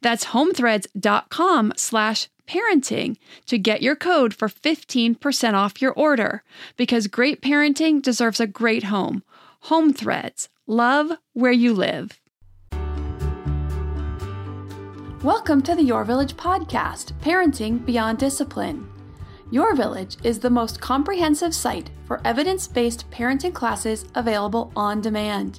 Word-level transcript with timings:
That's 0.00 0.26
homethreads.com 0.26 1.72
slash 1.76 2.28
parenting 2.46 3.16
to 3.46 3.58
get 3.58 3.82
your 3.82 3.96
code 3.96 4.32
for 4.32 4.48
15% 4.48 5.54
off 5.54 5.82
your 5.82 5.92
order 5.92 6.42
because 6.76 7.06
great 7.06 7.42
parenting 7.42 8.00
deserves 8.00 8.40
a 8.40 8.46
great 8.46 8.84
home. 8.84 9.22
Home 9.62 9.92
Threads. 9.92 10.48
Love 10.66 11.12
where 11.32 11.52
you 11.52 11.74
live. 11.74 12.20
Welcome 15.24 15.62
to 15.62 15.74
the 15.74 15.82
Your 15.82 16.04
Village 16.04 16.36
podcast, 16.36 17.12
Parenting 17.20 17.84
Beyond 17.84 18.18
Discipline. 18.18 18.88
Your 19.50 19.74
Village 19.74 20.16
is 20.22 20.38
the 20.38 20.50
most 20.50 20.80
comprehensive 20.80 21.54
site 21.54 21.90
for 22.06 22.20
evidence 22.24 22.68
based 22.68 23.10
parenting 23.10 23.52
classes 23.52 24.04
available 24.14 24.70
on 24.76 25.00
demand 25.00 25.58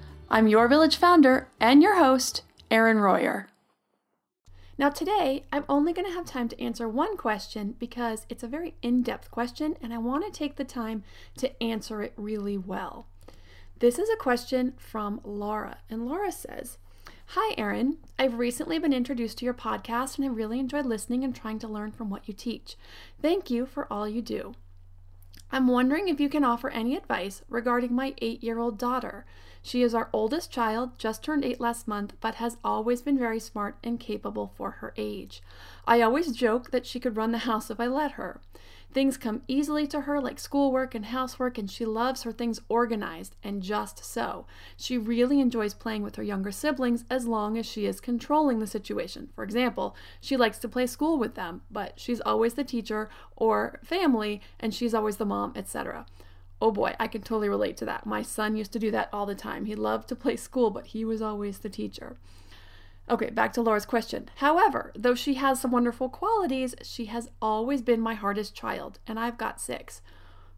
I'm 0.33 0.47
your 0.47 0.69
village 0.69 0.95
founder 0.95 1.49
and 1.59 1.83
your 1.83 1.97
host, 1.97 2.43
Erin 2.71 2.99
Royer. 2.99 3.49
Now, 4.77 4.89
today, 4.89 5.43
I'm 5.51 5.65
only 5.67 5.91
going 5.91 6.07
to 6.07 6.13
have 6.13 6.25
time 6.25 6.47
to 6.47 6.61
answer 6.61 6.87
one 6.87 7.17
question 7.17 7.75
because 7.77 8.25
it's 8.29 8.41
a 8.41 8.47
very 8.47 8.75
in 8.81 9.03
depth 9.03 9.29
question 9.29 9.75
and 9.81 9.93
I 9.93 9.97
want 9.97 10.23
to 10.23 10.31
take 10.31 10.55
the 10.55 10.63
time 10.63 11.03
to 11.35 11.61
answer 11.61 12.01
it 12.01 12.13
really 12.15 12.57
well. 12.57 13.07
This 13.79 13.99
is 13.99 14.09
a 14.09 14.15
question 14.15 14.73
from 14.77 15.19
Laura, 15.25 15.79
and 15.89 16.07
Laura 16.07 16.31
says, 16.31 16.77
Hi, 17.31 17.53
Erin. 17.57 17.97
I've 18.17 18.39
recently 18.39 18.79
been 18.79 18.93
introduced 18.93 19.39
to 19.39 19.45
your 19.45 19.53
podcast 19.53 20.15
and 20.15 20.23
I 20.23 20.29
really 20.29 20.61
enjoyed 20.61 20.85
listening 20.85 21.25
and 21.25 21.35
trying 21.35 21.59
to 21.59 21.67
learn 21.67 21.91
from 21.91 22.09
what 22.09 22.29
you 22.29 22.33
teach. 22.33 22.77
Thank 23.21 23.49
you 23.49 23.65
for 23.65 23.85
all 23.91 24.07
you 24.07 24.21
do. 24.21 24.53
I'm 25.51 25.67
wondering 25.67 26.07
if 26.07 26.21
you 26.21 26.29
can 26.29 26.45
offer 26.45 26.69
any 26.69 26.95
advice 26.95 27.41
regarding 27.49 27.93
my 27.93 28.13
eight 28.21 28.41
year 28.41 28.59
old 28.59 28.77
daughter. 28.77 29.25
She 29.63 29.83
is 29.83 29.93
our 29.93 30.09
oldest 30.11 30.51
child, 30.51 30.97
just 30.97 31.23
turned 31.23 31.45
eight 31.45 31.61
last 31.61 31.87
month, 31.87 32.13
but 32.19 32.35
has 32.35 32.57
always 32.63 33.01
been 33.01 33.17
very 33.17 33.39
smart 33.39 33.77
and 33.83 33.99
capable 33.99 34.51
for 34.55 34.71
her 34.71 34.93
age. 34.97 35.43
I 35.85 36.01
always 36.01 36.31
joke 36.31 36.71
that 36.71 36.85
she 36.85 36.99
could 36.99 37.15
run 37.15 37.31
the 37.31 37.39
house 37.39 37.69
if 37.69 37.79
I 37.79 37.87
let 37.87 38.13
her. 38.13 38.41
Things 38.93 39.15
come 39.15 39.43
easily 39.47 39.87
to 39.87 40.01
her, 40.01 40.19
like 40.19 40.37
schoolwork 40.37 40.93
and 40.93 41.05
housework, 41.05 41.57
and 41.57 41.71
she 41.71 41.85
loves 41.85 42.23
her 42.23 42.31
things 42.33 42.59
organized, 42.67 43.35
and 43.41 43.63
just 43.63 44.03
so. 44.03 44.45
She 44.75 44.97
really 44.97 45.39
enjoys 45.39 45.73
playing 45.73 46.03
with 46.03 46.17
her 46.17 46.23
younger 46.23 46.51
siblings 46.51 47.05
as 47.09 47.25
long 47.25 47.57
as 47.57 47.65
she 47.65 47.85
is 47.85 48.01
controlling 48.01 48.59
the 48.59 48.67
situation. 48.67 49.29
For 49.33 49.45
example, 49.45 49.95
she 50.19 50.35
likes 50.35 50.57
to 50.59 50.67
play 50.67 50.87
school 50.87 51.17
with 51.17 51.35
them, 51.35 51.61
but 51.71 51.99
she's 51.99 52.19
always 52.21 52.55
the 52.55 52.65
teacher 52.65 53.09
or 53.37 53.79
family, 53.83 54.41
and 54.59 54.73
she's 54.73 54.93
always 54.93 55.15
the 55.17 55.25
mom, 55.25 55.53
etc. 55.55 56.05
Oh 56.61 56.71
boy, 56.71 56.95
I 56.99 57.07
can 57.07 57.23
totally 57.23 57.49
relate 57.49 57.75
to 57.77 57.85
that. 57.85 58.05
My 58.05 58.21
son 58.21 58.55
used 58.55 58.71
to 58.73 58.79
do 58.79 58.91
that 58.91 59.09
all 59.11 59.25
the 59.25 59.33
time. 59.33 59.65
He 59.65 59.73
loved 59.73 60.07
to 60.09 60.15
play 60.15 60.35
school, 60.35 60.69
but 60.69 60.87
he 60.87 61.03
was 61.03 61.21
always 61.21 61.59
the 61.59 61.69
teacher. 61.69 62.17
Okay, 63.09 63.31
back 63.31 63.51
to 63.53 63.61
Laura's 63.61 63.85
question. 63.85 64.29
However, 64.35 64.91
though 64.95 65.15
she 65.15 65.33
has 65.33 65.59
some 65.59 65.71
wonderful 65.71 66.07
qualities, 66.07 66.75
she 66.83 67.05
has 67.05 67.29
always 67.41 67.81
been 67.81 67.99
my 67.99 68.13
hardest 68.13 68.53
child, 68.53 68.99
and 69.07 69.19
I've 69.19 69.39
got 69.39 69.59
six. 69.59 70.01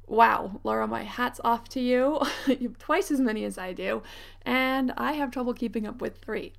Wow, 0.06 0.60
Laura, 0.64 0.86
my 0.86 1.04
hat's 1.04 1.40
off 1.44 1.70
to 1.70 1.80
you. 1.80 2.20
you 2.48 2.68
have 2.68 2.78
twice 2.78 3.10
as 3.10 3.22
many 3.22 3.46
as 3.46 3.58
I 3.58 3.72
do, 3.72 4.04
and 4.44 4.92
I 4.98 5.14
have 5.14 5.32
trouble 5.32 5.54
keeping 5.54 5.88
up 5.88 6.02
with 6.02 6.18
three. 6.18 6.52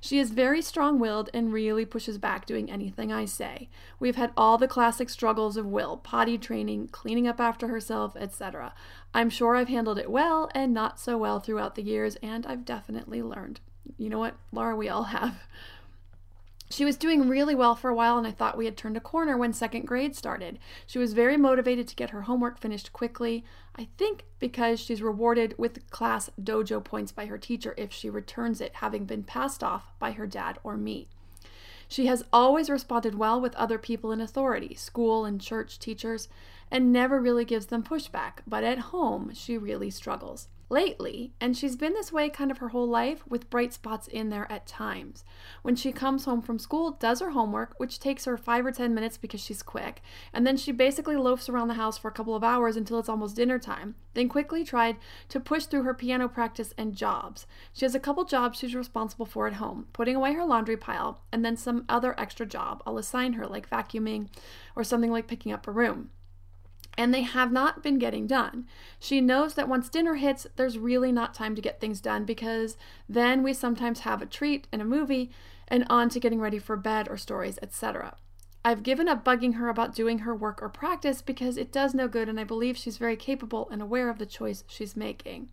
She 0.00 0.18
is 0.18 0.30
very 0.30 0.62
strong 0.62 0.98
willed 0.98 1.30
and 1.34 1.52
really 1.52 1.84
pushes 1.84 2.18
back 2.18 2.46
doing 2.46 2.70
anything 2.70 3.12
I 3.12 3.24
say. 3.24 3.68
We've 3.98 4.16
had 4.16 4.32
all 4.36 4.58
the 4.58 4.68
classic 4.68 5.08
struggles 5.08 5.56
of 5.56 5.66
will 5.66 5.96
potty 5.96 6.38
training, 6.38 6.88
cleaning 6.88 7.26
up 7.26 7.40
after 7.40 7.68
herself, 7.68 8.16
etc. 8.16 8.74
I'm 9.14 9.30
sure 9.30 9.56
I've 9.56 9.68
handled 9.68 9.98
it 9.98 10.10
well 10.10 10.50
and 10.54 10.72
not 10.74 11.00
so 11.00 11.16
well 11.18 11.40
throughout 11.40 11.74
the 11.74 11.82
years, 11.82 12.16
and 12.16 12.46
I've 12.46 12.64
definitely 12.64 13.22
learned. 13.22 13.60
You 13.96 14.10
know 14.10 14.18
what, 14.18 14.36
Laura, 14.52 14.76
we 14.76 14.88
all 14.88 15.04
have. 15.04 15.38
She 16.68 16.84
was 16.84 16.96
doing 16.96 17.28
really 17.28 17.54
well 17.54 17.76
for 17.76 17.90
a 17.90 17.94
while, 17.94 18.18
and 18.18 18.26
I 18.26 18.32
thought 18.32 18.58
we 18.58 18.64
had 18.64 18.76
turned 18.76 18.96
a 18.96 19.00
corner 19.00 19.36
when 19.36 19.52
second 19.52 19.86
grade 19.86 20.16
started. 20.16 20.58
She 20.84 20.98
was 20.98 21.12
very 21.12 21.36
motivated 21.36 21.86
to 21.88 21.94
get 21.94 22.10
her 22.10 22.22
homework 22.22 22.58
finished 22.58 22.92
quickly. 22.92 23.44
I 23.78 23.88
think 23.98 24.24
because 24.38 24.80
she's 24.80 25.02
rewarded 25.02 25.54
with 25.58 25.90
class 25.90 26.30
dojo 26.42 26.82
points 26.82 27.12
by 27.12 27.26
her 27.26 27.36
teacher 27.36 27.74
if 27.76 27.92
she 27.92 28.08
returns 28.08 28.60
it, 28.60 28.76
having 28.76 29.04
been 29.04 29.22
passed 29.22 29.62
off 29.62 29.92
by 29.98 30.12
her 30.12 30.26
dad 30.26 30.58
or 30.64 30.76
me. 30.76 31.08
She 31.88 32.06
has 32.06 32.24
always 32.32 32.70
responded 32.70 33.16
well 33.16 33.40
with 33.40 33.54
other 33.54 33.78
people 33.78 34.12
in 34.12 34.20
authority, 34.20 34.74
school 34.74 35.24
and 35.24 35.40
church 35.40 35.78
teachers, 35.78 36.28
and 36.70 36.92
never 36.92 37.20
really 37.20 37.44
gives 37.44 37.66
them 37.66 37.82
pushback, 37.82 38.38
but 38.46 38.64
at 38.64 38.78
home 38.78 39.32
she 39.34 39.56
really 39.58 39.90
struggles 39.90 40.48
lately, 40.68 41.32
and 41.40 41.56
she's 41.56 41.76
been 41.76 41.92
this 41.94 42.12
way 42.12 42.28
kind 42.28 42.50
of 42.50 42.58
her 42.58 42.70
whole 42.70 42.88
life 42.88 43.22
with 43.28 43.50
bright 43.50 43.72
spots 43.72 44.08
in 44.08 44.30
there 44.30 44.50
at 44.50 44.66
times. 44.66 45.24
When 45.62 45.76
she 45.76 45.92
comes 45.92 46.24
home 46.24 46.42
from 46.42 46.58
school, 46.58 46.92
does 46.92 47.20
her 47.20 47.30
homework, 47.30 47.74
which 47.78 48.00
takes 48.00 48.24
her 48.24 48.36
5 48.36 48.66
or 48.66 48.72
10 48.72 48.94
minutes 48.94 49.16
because 49.16 49.40
she's 49.40 49.62
quick, 49.62 50.02
and 50.32 50.46
then 50.46 50.56
she 50.56 50.72
basically 50.72 51.16
loafs 51.16 51.48
around 51.48 51.68
the 51.68 51.74
house 51.74 51.96
for 51.96 52.08
a 52.08 52.12
couple 52.12 52.34
of 52.34 52.42
hours 52.42 52.76
until 52.76 52.98
it's 52.98 53.08
almost 53.08 53.36
dinner 53.36 53.58
time. 53.58 53.94
Then 54.14 54.28
quickly 54.28 54.64
tried 54.64 54.96
to 55.28 55.38
push 55.38 55.66
through 55.66 55.82
her 55.82 55.94
piano 55.94 56.28
practice 56.28 56.74
and 56.76 56.96
jobs. 56.96 57.46
She 57.72 57.84
has 57.84 57.94
a 57.94 58.00
couple 58.00 58.24
jobs 58.24 58.58
she's 58.58 58.74
responsible 58.74 59.26
for 59.26 59.46
at 59.46 59.54
home, 59.54 59.86
putting 59.92 60.16
away 60.16 60.32
her 60.32 60.44
laundry 60.44 60.76
pile, 60.76 61.20
and 61.30 61.44
then 61.44 61.56
some 61.56 61.84
other 61.88 62.18
extra 62.18 62.46
job 62.46 62.82
I'll 62.86 62.98
assign 62.98 63.34
her 63.34 63.46
like 63.46 63.70
vacuuming 63.70 64.28
or 64.74 64.82
something 64.82 65.12
like 65.12 65.28
picking 65.28 65.52
up 65.52 65.66
a 65.68 65.72
room 65.72 66.10
and 66.96 67.12
they 67.12 67.22
have 67.22 67.52
not 67.52 67.82
been 67.82 67.98
getting 67.98 68.26
done. 68.26 68.66
She 68.98 69.20
knows 69.20 69.54
that 69.54 69.68
once 69.68 69.88
dinner 69.88 70.14
hits, 70.14 70.46
there's 70.56 70.78
really 70.78 71.12
not 71.12 71.34
time 71.34 71.54
to 71.54 71.62
get 71.62 71.80
things 71.80 72.00
done 72.00 72.24
because 72.24 72.76
then 73.08 73.42
we 73.42 73.52
sometimes 73.52 74.00
have 74.00 74.22
a 74.22 74.26
treat 74.26 74.66
and 74.72 74.80
a 74.80 74.86
movie 74.86 75.30
and 75.68 75.84
on 75.90 76.08
to 76.10 76.20
getting 76.20 76.40
ready 76.40 76.58
for 76.58 76.76
bed 76.76 77.08
or 77.08 77.16
stories, 77.16 77.58
etc. 77.60 78.16
I've 78.64 78.82
given 78.82 79.08
up 79.08 79.24
bugging 79.24 79.54
her 79.54 79.68
about 79.68 79.94
doing 79.94 80.20
her 80.20 80.34
work 80.34 80.62
or 80.62 80.68
practice 80.68 81.22
because 81.22 81.56
it 81.56 81.70
does 81.70 81.94
no 81.94 82.08
good 82.08 82.28
and 82.28 82.40
I 82.40 82.44
believe 82.44 82.76
she's 82.76 82.98
very 82.98 83.16
capable 83.16 83.68
and 83.70 83.80
aware 83.80 84.08
of 84.08 84.18
the 84.18 84.26
choice 84.26 84.64
she's 84.66 84.96
making. 84.96 85.50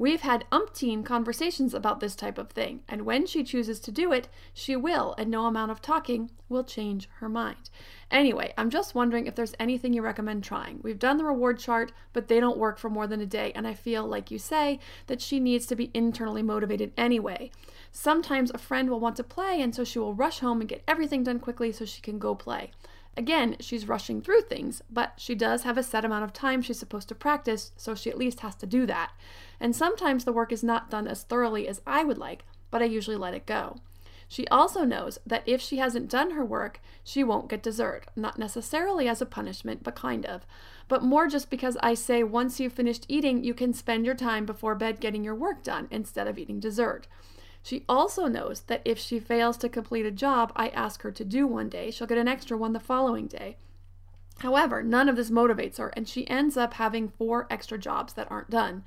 We've 0.00 0.20
had 0.20 0.44
umpteen 0.52 1.04
conversations 1.04 1.74
about 1.74 1.98
this 1.98 2.14
type 2.14 2.38
of 2.38 2.50
thing, 2.50 2.82
and 2.88 3.02
when 3.02 3.26
she 3.26 3.42
chooses 3.42 3.80
to 3.80 3.90
do 3.90 4.12
it, 4.12 4.28
she 4.54 4.76
will, 4.76 5.12
and 5.18 5.28
no 5.28 5.46
amount 5.46 5.72
of 5.72 5.82
talking 5.82 6.30
will 6.48 6.62
change 6.62 7.08
her 7.16 7.28
mind. 7.28 7.68
Anyway, 8.08 8.54
I'm 8.56 8.70
just 8.70 8.94
wondering 8.94 9.26
if 9.26 9.34
there's 9.34 9.56
anything 9.58 9.92
you 9.92 10.02
recommend 10.02 10.44
trying. 10.44 10.78
We've 10.84 11.00
done 11.00 11.16
the 11.16 11.24
reward 11.24 11.58
chart, 11.58 11.90
but 12.12 12.28
they 12.28 12.38
don't 12.38 12.58
work 12.58 12.78
for 12.78 12.88
more 12.88 13.08
than 13.08 13.20
a 13.20 13.26
day, 13.26 13.50
and 13.56 13.66
I 13.66 13.74
feel, 13.74 14.06
like 14.06 14.30
you 14.30 14.38
say, 14.38 14.78
that 15.08 15.20
she 15.20 15.40
needs 15.40 15.66
to 15.66 15.74
be 15.74 15.90
internally 15.92 16.44
motivated 16.44 16.92
anyway. 16.96 17.50
Sometimes 17.90 18.52
a 18.52 18.58
friend 18.58 18.88
will 18.88 19.00
want 19.00 19.16
to 19.16 19.24
play, 19.24 19.60
and 19.60 19.74
so 19.74 19.82
she 19.82 19.98
will 19.98 20.14
rush 20.14 20.38
home 20.38 20.60
and 20.60 20.68
get 20.68 20.84
everything 20.86 21.24
done 21.24 21.40
quickly 21.40 21.72
so 21.72 21.84
she 21.84 22.00
can 22.02 22.20
go 22.20 22.36
play. 22.36 22.70
Again, 23.18 23.56
she's 23.58 23.88
rushing 23.88 24.22
through 24.22 24.42
things, 24.42 24.80
but 24.88 25.14
she 25.16 25.34
does 25.34 25.64
have 25.64 25.76
a 25.76 25.82
set 25.82 26.04
amount 26.04 26.22
of 26.22 26.32
time 26.32 26.62
she's 26.62 26.78
supposed 26.78 27.08
to 27.08 27.16
practice, 27.16 27.72
so 27.76 27.96
she 27.96 28.10
at 28.10 28.16
least 28.16 28.40
has 28.40 28.54
to 28.54 28.64
do 28.64 28.86
that. 28.86 29.10
And 29.58 29.74
sometimes 29.74 30.24
the 30.24 30.32
work 30.32 30.52
is 30.52 30.62
not 30.62 30.88
done 30.88 31.08
as 31.08 31.24
thoroughly 31.24 31.66
as 31.66 31.82
I 31.84 32.04
would 32.04 32.16
like, 32.16 32.44
but 32.70 32.80
I 32.80 32.84
usually 32.84 33.16
let 33.16 33.34
it 33.34 33.44
go. 33.44 33.78
She 34.28 34.46
also 34.48 34.84
knows 34.84 35.18
that 35.26 35.42
if 35.46 35.60
she 35.60 35.78
hasn't 35.78 36.08
done 36.08 36.30
her 36.30 36.44
work, 36.44 36.80
she 37.02 37.24
won't 37.24 37.48
get 37.50 37.60
dessert, 37.60 38.06
not 38.14 38.38
necessarily 38.38 39.08
as 39.08 39.20
a 39.20 39.26
punishment, 39.26 39.82
but 39.82 39.96
kind 39.96 40.24
of, 40.24 40.46
but 40.86 41.02
more 41.02 41.26
just 41.26 41.50
because 41.50 41.76
I 41.82 41.94
say 41.94 42.22
once 42.22 42.60
you've 42.60 42.72
finished 42.72 43.04
eating, 43.08 43.42
you 43.42 43.52
can 43.52 43.72
spend 43.72 44.06
your 44.06 44.14
time 44.14 44.46
before 44.46 44.76
bed 44.76 45.00
getting 45.00 45.24
your 45.24 45.34
work 45.34 45.64
done 45.64 45.88
instead 45.90 46.28
of 46.28 46.38
eating 46.38 46.60
dessert. 46.60 47.08
She 47.62 47.84
also 47.88 48.26
knows 48.26 48.60
that 48.62 48.82
if 48.84 48.98
she 48.98 49.20
fails 49.20 49.56
to 49.58 49.68
complete 49.68 50.06
a 50.06 50.10
job 50.10 50.52
I 50.56 50.68
ask 50.68 51.02
her 51.02 51.10
to 51.10 51.24
do 51.24 51.46
one 51.46 51.68
day, 51.68 51.90
she'll 51.90 52.06
get 52.06 52.18
an 52.18 52.28
extra 52.28 52.56
one 52.56 52.72
the 52.72 52.80
following 52.80 53.26
day. 53.26 53.56
However, 54.38 54.82
none 54.82 55.08
of 55.08 55.16
this 55.16 55.30
motivates 55.30 55.78
her, 55.78 55.88
and 55.88 56.08
she 56.08 56.28
ends 56.28 56.56
up 56.56 56.74
having 56.74 57.08
four 57.08 57.46
extra 57.50 57.76
jobs 57.76 58.12
that 58.14 58.30
aren't 58.30 58.50
done. 58.50 58.84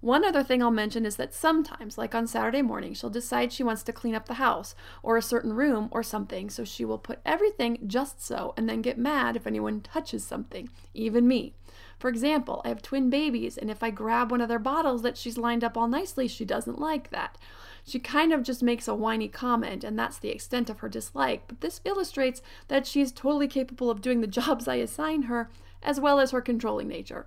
One 0.00 0.24
other 0.24 0.42
thing 0.42 0.62
I'll 0.62 0.70
mention 0.70 1.04
is 1.04 1.16
that 1.16 1.34
sometimes, 1.34 1.98
like 1.98 2.14
on 2.14 2.26
Saturday 2.26 2.62
morning, 2.62 2.94
she'll 2.94 3.10
decide 3.10 3.52
she 3.52 3.62
wants 3.62 3.82
to 3.82 3.92
clean 3.92 4.14
up 4.14 4.26
the 4.26 4.34
house 4.34 4.74
or 5.02 5.16
a 5.16 5.22
certain 5.22 5.52
room 5.52 5.88
or 5.92 6.02
something, 6.02 6.48
so 6.48 6.64
she 6.64 6.86
will 6.86 6.98
put 6.98 7.20
everything 7.24 7.78
just 7.86 8.24
so 8.24 8.54
and 8.56 8.66
then 8.68 8.80
get 8.80 8.98
mad 8.98 9.36
if 9.36 9.46
anyone 9.46 9.82
touches 9.82 10.24
something, 10.24 10.70
even 10.94 11.28
me. 11.28 11.54
For 11.98 12.08
example, 12.08 12.62
I 12.64 12.68
have 12.68 12.80
twin 12.80 13.10
babies, 13.10 13.58
and 13.58 13.70
if 13.70 13.82
I 13.82 13.90
grab 13.90 14.30
one 14.30 14.40
of 14.40 14.48
their 14.48 14.58
bottles 14.58 15.02
that 15.02 15.18
she's 15.18 15.36
lined 15.36 15.62
up 15.62 15.76
all 15.76 15.86
nicely, 15.86 16.26
she 16.26 16.46
doesn't 16.46 16.80
like 16.80 17.10
that. 17.10 17.36
She 17.84 17.98
kind 17.98 18.32
of 18.32 18.42
just 18.42 18.62
makes 18.62 18.86
a 18.88 18.94
whiny 18.94 19.28
comment, 19.28 19.84
and 19.84 19.98
that's 19.98 20.18
the 20.18 20.30
extent 20.30 20.70
of 20.70 20.80
her 20.80 20.88
dislike, 20.88 21.44
but 21.48 21.60
this 21.60 21.80
illustrates 21.84 22.42
that 22.68 22.86
she's 22.86 23.12
totally 23.12 23.48
capable 23.48 23.90
of 23.90 24.02
doing 24.02 24.20
the 24.20 24.26
jobs 24.40 24.68
I 24.68 24.76
assign 24.76 25.22
her, 25.22 25.50
as 25.82 26.00
well 26.00 26.20
as 26.20 26.30
her 26.30 26.40
controlling 26.40 26.88
nature. 26.88 27.26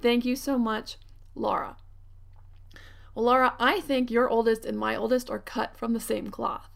Thank 0.00 0.24
you 0.24 0.36
so 0.36 0.58
much, 0.58 0.98
Laura. 1.34 1.76
Well, 3.14 3.26
Laura, 3.26 3.54
I 3.58 3.80
think 3.80 4.10
your 4.10 4.28
oldest 4.28 4.64
and 4.64 4.78
my 4.78 4.96
oldest 4.96 5.30
are 5.30 5.38
cut 5.38 5.76
from 5.76 5.92
the 5.92 6.00
same 6.00 6.28
cloth. 6.28 6.68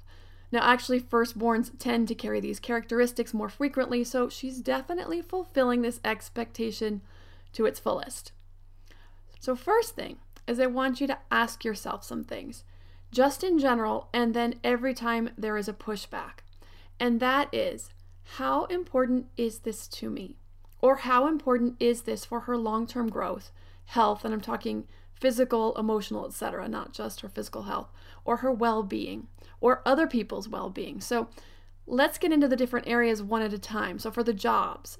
Now, 0.50 0.60
actually, 0.62 1.00
firstborns 1.00 1.70
tend 1.78 2.08
to 2.08 2.14
carry 2.14 2.40
these 2.40 2.60
characteristics 2.60 3.34
more 3.34 3.50
frequently, 3.50 4.02
so 4.02 4.28
she's 4.28 4.60
definitely 4.60 5.20
fulfilling 5.20 5.82
this 5.82 6.00
expectation 6.04 7.02
to 7.52 7.66
its 7.66 7.78
fullest. 7.78 8.32
So, 9.40 9.54
first 9.54 9.94
thing 9.94 10.16
is 10.46 10.58
I 10.58 10.66
want 10.66 11.00
you 11.00 11.06
to 11.08 11.18
ask 11.30 11.64
yourself 11.64 12.02
some 12.02 12.24
things 12.24 12.64
just 13.10 13.42
in 13.42 13.58
general, 13.58 14.08
and 14.12 14.34
then 14.34 14.54
every 14.62 14.94
time 14.94 15.30
there 15.36 15.56
is 15.56 15.68
a 15.68 15.72
pushback. 15.72 16.40
And 17.00 17.20
that 17.20 17.52
is 17.54 17.90
how 18.36 18.64
important 18.66 19.26
is 19.36 19.60
this 19.60 19.88
to 19.88 20.10
me? 20.10 20.36
Or 20.80 20.96
how 20.96 21.26
important 21.26 21.76
is 21.80 22.02
this 22.02 22.24
for 22.24 22.40
her 22.40 22.56
long 22.56 22.86
term 22.86 23.08
growth, 23.08 23.50
health, 23.86 24.24
and 24.24 24.32
I'm 24.32 24.40
talking 24.40 24.86
physical, 25.14 25.76
emotional, 25.76 26.26
etc., 26.26 26.68
not 26.68 26.92
just 26.92 27.22
her 27.22 27.28
physical 27.28 27.62
health, 27.62 27.90
or 28.24 28.38
her 28.38 28.52
well 28.52 28.82
being, 28.82 29.28
or 29.60 29.82
other 29.84 30.06
people's 30.06 30.48
well 30.48 30.70
being. 30.70 31.00
So 31.00 31.28
let's 31.86 32.18
get 32.18 32.32
into 32.32 32.46
the 32.46 32.56
different 32.56 32.86
areas 32.86 33.22
one 33.22 33.42
at 33.42 33.52
a 33.52 33.58
time. 33.58 33.98
So 33.98 34.10
for 34.10 34.22
the 34.22 34.34
jobs. 34.34 34.98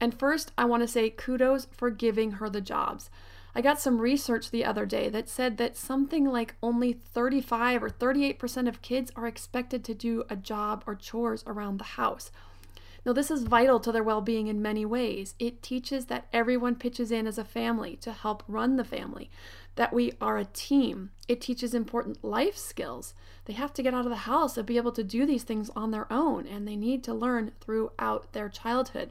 And 0.00 0.18
first, 0.18 0.52
I 0.58 0.64
want 0.64 0.82
to 0.82 0.88
say 0.88 1.08
kudos 1.08 1.68
for 1.70 1.88
giving 1.88 2.32
her 2.32 2.50
the 2.50 2.60
jobs. 2.60 3.08
I 3.54 3.60
got 3.60 3.80
some 3.80 4.00
research 4.00 4.50
the 4.50 4.64
other 4.64 4.84
day 4.84 5.08
that 5.10 5.28
said 5.28 5.58
that 5.58 5.76
something 5.76 6.26
like 6.26 6.56
only 6.62 6.92
35 6.92 7.84
or 7.84 7.88
38% 7.88 8.68
of 8.68 8.82
kids 8.82 9.12
are 9.14 9.28
expected 9.28 9.84
to 9.84 9.94
do 9.94 10.24
a 10.28 10.34
job 10.34 10.82
or 10.86 10.96
chores 10.96 11.44
around 11.46 11.78
the 11.78 11.84
house. 11.84 12.32
Now, 13.06 13.12
this 13.12 13.30
is 13.30 13.44
vital 13.44 13.80
to 13.80 13.92
their 13.92 14.02
well 14.02 14.22
being 14.22 14.46
in 14.48 14.62
many 14.62 14.84
ways. 14.84 15.34
It 15.38 15.62
teaches 15.62 16.06
that 16.06 16.26
everyone 16.32 16.76
pitches 16.76 17.12
in 17.12 17.26
as 17.26 17.38
a 17.38 17.44
family 17.44 17.96
to 17.96 18.12
help 18.12 18.42
run 18.48 18.76
the 18.76 18.84
family, 18.84 19.30
that 19.76 19.92
we 19.92 20.12
are 20.20 20.38
a 20.38 20.46
team. 20.46 21.10
It 21.28 21.40
teaches 21.40 21.74
important 21.74 22.24
life 22.24 22.56
skills. 22.56 23.14
They 23.44 23.52
have 23.52 23.74
to 23.74 23.82
get 23.82 23.92
out 23.92 24.06
of 24.06 24.10
the 24.10 24.16
house 24.16 24.56
and 24.56 24.66
be 24.66 24.78
able 24.78 24.92
to 24.92 25.04
do 25.04 25.26
these 25.26 25.42
things 25.42 25.70
on 25.76 25.90
their 25.90 26.10
own, 26.10 26.46
and 26.46 26.66
they 26.66 26.76
need 26.76 27.04
to 27.04 27.14
learn 27.14 27.52
throughout 27.60 28.32
their 28.32 28.48
childhood. 28.48 29.10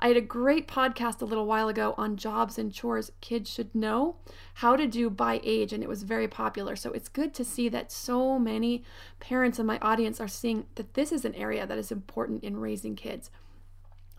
I 0.00 0.08
had 0.08 0.16
a 0.16 0.22
great 0.22 0.68
podcast 0.68 1.22
a 1.22 1.24
little 1.24 1.46
while 1.46 1.68
ago 1.68 1.94
on 1.96 2.16
jobs 2.16 2.58
and 2.58 2.72
chores 2.72 3.12
kids 3.20 3.50
should 3.50 3.74
know 3.74 4.16
how 4.54 4.76
to 4.76 4.86
do 4.86 5.08
by 5.10 5.40
age, 5.42 5.72
and 5.72 5.82
it 5.82 5.88
was 5.88 6.02
very 6.02 6.28
popular. 6.28 6.76
So 6.76 6.92
it's 6.92 7.08
good 7.08 7.34
to 7.34 7.44
see 7.44 7.68
that 7.70 7.92
so 7.92 8.38
many 8.38 8.84
parents 9.20 9.58
in 9.58 9.66
my 9.66 9.78
audience 9.78 10.20
are 10.20 10.28
seeing 10.28 10.66
that 10.74 10.94
this 10.94 11.12
is 11.12 11.24
an 11.24 11.34
area 11.34 11.66
that 11.66 11.78
is 11.78 11.90
important 11.90 12.44
in 12.44 12.58
raising 12.58 12.96
kids. 12.96 13.30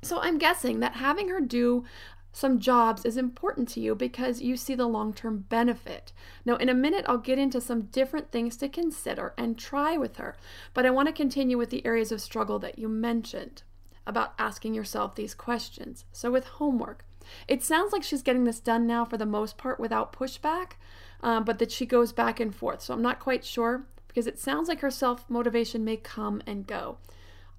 So 0.02 0.20
I'm 0.20 0.38
guessing 0.38 0.80
that 0.80 0.94
having 0.94 1.30
her 1.30 1.42
do 1.42 1.84
some 2.32 2.60
jobs 2.60 3.04
is 3.04 3.18
important 3.18 3.68
to 3.70 3.80
you 3.80 3.96
because 3.96 4.42
you 4.42 4.58
see 4.58 4.76
the 4.76 4.86
long 4.86 5.12
term 5.12 5.46
benefit. 5.50 6.14
Now, 6.46 6.56
in 6.58 6.70
a 6.70 6.74
minute, 6.74 7.04
I'll 7.08 7.18
get 7.18 7.40
into 7.40 7.60
some 7.60 7.84
different 7.84 8.32
things 8.32 8.58
to 8.58 8.70
consider 8.70 9.34
and 9.38 9.58
try 9.58 9.98
with 9.98 10.18
her, 10.18 10.36
but 10.74 10.86
I 10.86 10.92
want 10.92 11.08
to 11.08 11.14
continue 11.14 11.58
with 11.58 11.72
the 11.72 11.86
areas 11.86 12.12
of 12.12 12.22
struggle 12.22 12.60
that 12.60 12.78
you 12.78 12.88
mentioned 12.88 13.64
about 14.08 14.34
asking 14.40 14.74
yourself 14.74 15.16
these 15.16 15.36
questions. 15.36 16.06
So, 16.12 16.32
with 16.32 16.46
homework, 16.46 17.06
it 17.48 17.62
sounds 17.62 17.92
like 17.92 18.04
she's 18.04 18.22
getting 18.24 18.46
this 18.46 18.60
done 18.60 18.88
now 18.88 19.06
for 19.06 19.18
the 19.18 19.26
most 19.26 19.58
part 19.58 19.80
without 19.80 20.14
pushback, 20.14 20.74
um, 21.22 21.44
but 21.44 21.60
that 21.60 21.72
she 21.72 21.86
goes 21.86 22.12
back 22.14 22.40
and 22.40 22.56
forth. 22.56 22.82
So, 22.82 22.94
I'm 22.94 23.02
not 23.02 23.20
quite 23.20 23.46
sure 23.46 23.86
because 24.08 24.28
it 24.28 24.40
sounds 24.40 24.68
like 24.68 24.80
her 24.80 24.90
self 24.90 25.30
motivation 25.30 25.86
may 25.86 25.98
come 25.98 26.42
and 26.48 26.66
go. 26.66 26.98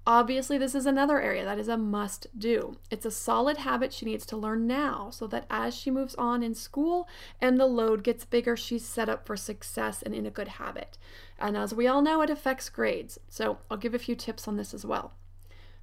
Obviously, 0.07 0.57
this 0.57 0.73
is 0.73 0.85
another 0.85 1.21
area 1.21 1.45
that 1.45 1.59
is 1.59 1.67
a 1.67 1.77
must 1.77 2.27
do. 2.37 2.77
It's 2.89 3.05
a 3.05 3.11
solid 3.11 3.57
habit 3.57 3.93
she 3.93 4.05
needs 4.05 4.25
to 4.25 4.37
learn 4.37 4.65
now 4.65 5.11
so 5.11 5.27
that 5.27 5.45
as 5.51 5.75
she 5.75 5.91
moves 5.91 6.15
on 6.15 6.41
in 6.41 6.55
school 6.55 7.07
and 7.39 7.59
the 7.59 7.67
load 7.67 8.03
gets 8.03 8.25
bigger, 8.25 8.57
she's 8.57 8.83
set 8.83 9.07
up 9.07 9.27
for 9.27 9.37
success 9.37 10.01
and 10.01 10.15
in 10.15 10.25
a 10.25 10.31
good 10.31 10.47
habit. 10.47 10.97
And 11.37 11.55
as 11.55 11.75
we 11.75 11.85
all 11.85 12.01
know, 12.01 12.21
it 12.21 12.29
affects 12.29 12.69
grades. 12.69 13.19
So 13.29 13.59
I'll 13.69 13.77
give 13.77 13.93
a 13.93 13.99
few 13.99 14.15
tips 14.15 14.47
on 14.47 14.57
this 14.57 14.73
as 14.73 14.83
well. 14.83 15.13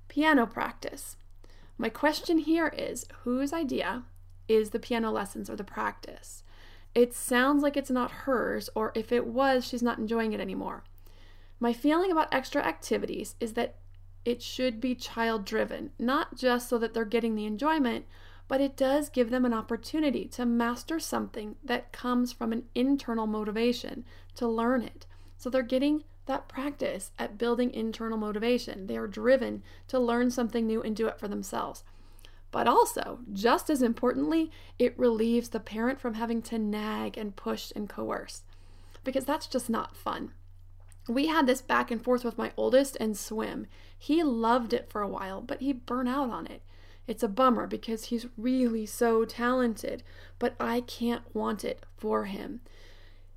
Piano 0.08 0.46
practice. 0.46 1.16
My 1.78 1.88
question 1.88 2.38
here 2.38 2.68
is 2.68 3.06
whose 3.24 3.52
idea 3.52 4.04
is 4.48 4.70
the 4.70 4.78
piano 4.78 5.10
lessons 5.10 5.50
or 5.50 5.56
the 5.56 5.64
practice? 5.64 6.42
It 6.94 7.12
sounds 7.12 7.62
like 7.62 7.76
it's 7.76 7.90
not 7.90 8.10
hers, 8.10 8.70
or 8.74 8.92
if 8.94 9.12
it 9.12 9.26
was, 9.26 9.66
she's 9.66 9.82
not 9.82 9.98
enjoying 9.98 10.32
it 10.32 10.40
anymore. 10.40 10.84
My 11.60 11.72
feeling 11.72 12.10
about 12.10 12.32
extra 12.32 12.62
activities 12.62 13.34
is 13.40 13.52
that 13.52 13.76
it 14.24 14.40
should 14.40 14.80
be 14.80 14.94
child 14.94 15.44
driven, 15.44 15.90
not 15.98 16.36
just 16.36 16.68
so 16.68 16.78
that 16.78 16.94
they're 16.94 17.04
getting 17.04 17.34
the 17.34 17.44
enjoyment, 17.44 18.06
but 18.48 18.60
it 18.60 18.76
does 18.76 19.08
give 19.08 19.30
them 19.30 19.44
an 19.44 19.52
opportunity 19.52 20.24
to 20.26 20.46
master 20.46 20.98
something 20.98 21.56
that 21.62 21.92
comes 21.92 22.32
from 22.32 22.52
an 22.52 22.64
internal 22.74 23.26
motivation 23.26 24.04
to 24.34 24.48
learn 24.48 24.82
it. 24.82 25.06
So 25.36 25.50
they're 25.50 25.62
getting 25.62 26.04
that 26.26 26.48
practice 26.48 27.12
at 27.18 27.38
building 27.38 27.72
internal 27.72 28.18
motivation. 28.18 28.86
They 28.86 28.96
are 28.96 29.06
driven 29.06 29.62
to 29.88 29.98
learn 29.98 30.30
something 30.30 30.66
new 30.66 30.82
and 30.82 30.94
do 30.94 31.06
it 31.06 31.18
for 31.18 31.28
themselves. 31.28 31.84
But 32.50 32.68
also, 32.68 33.20
just 33.32 33.70
as 33.70 33.82
importantly, 33.82 34.50
it 34.78 34.98
relieves 34.98 35.48
the 35.50 35.60
parent 35.60 36.00
from 36.00 36.14
having 36.14 36.42
to 36.42 36.58
nag 36.58 37.18
and 37.18 37.36
push 37.36 37.72
and 37.74 37.88
coerce 37.88 38.42
because 39.04 39.24
that's 39.24 39.46
just 39.46 39.70
not 39.70 39.96
fun. 39.96 40.32
We 41.08 41.28
had 41.28 41.46
this 41.46 41.62
back 41.62 41.90
and 41.90 42.02
forth 42.02 42.24
with 42.24 42.36
my 42.36 42.52
oldest 42.56 42.96
and 42.98 43.16
swim. 43.16 43.66
He 43.96 44.22
loved 44.22 44.72
it 44.72 44.90
for 44.90 45.00
a 45.00 45.08
while, 45.08 45.40
but 45.40 45.60
he 45.60 45.72
burned 45.72 46.08
out 46.08 46.30
on 46.30 46.46
it. 46.46 46.62
It's 47.06 47.22
a 47.22 47.28
bummer 47.28 47.68
because 47.68 48.06
he's 48.06 48.26
really 48.36 48.84
so 48.84 49.24
talented, 49.24 50.02
but 50.40 50.56
I 50.58 50.80
can't 50.80 51.22
want 51.32 51.64
it 51.64 51.86
for 51.96 52.24
him. 52.24 52.60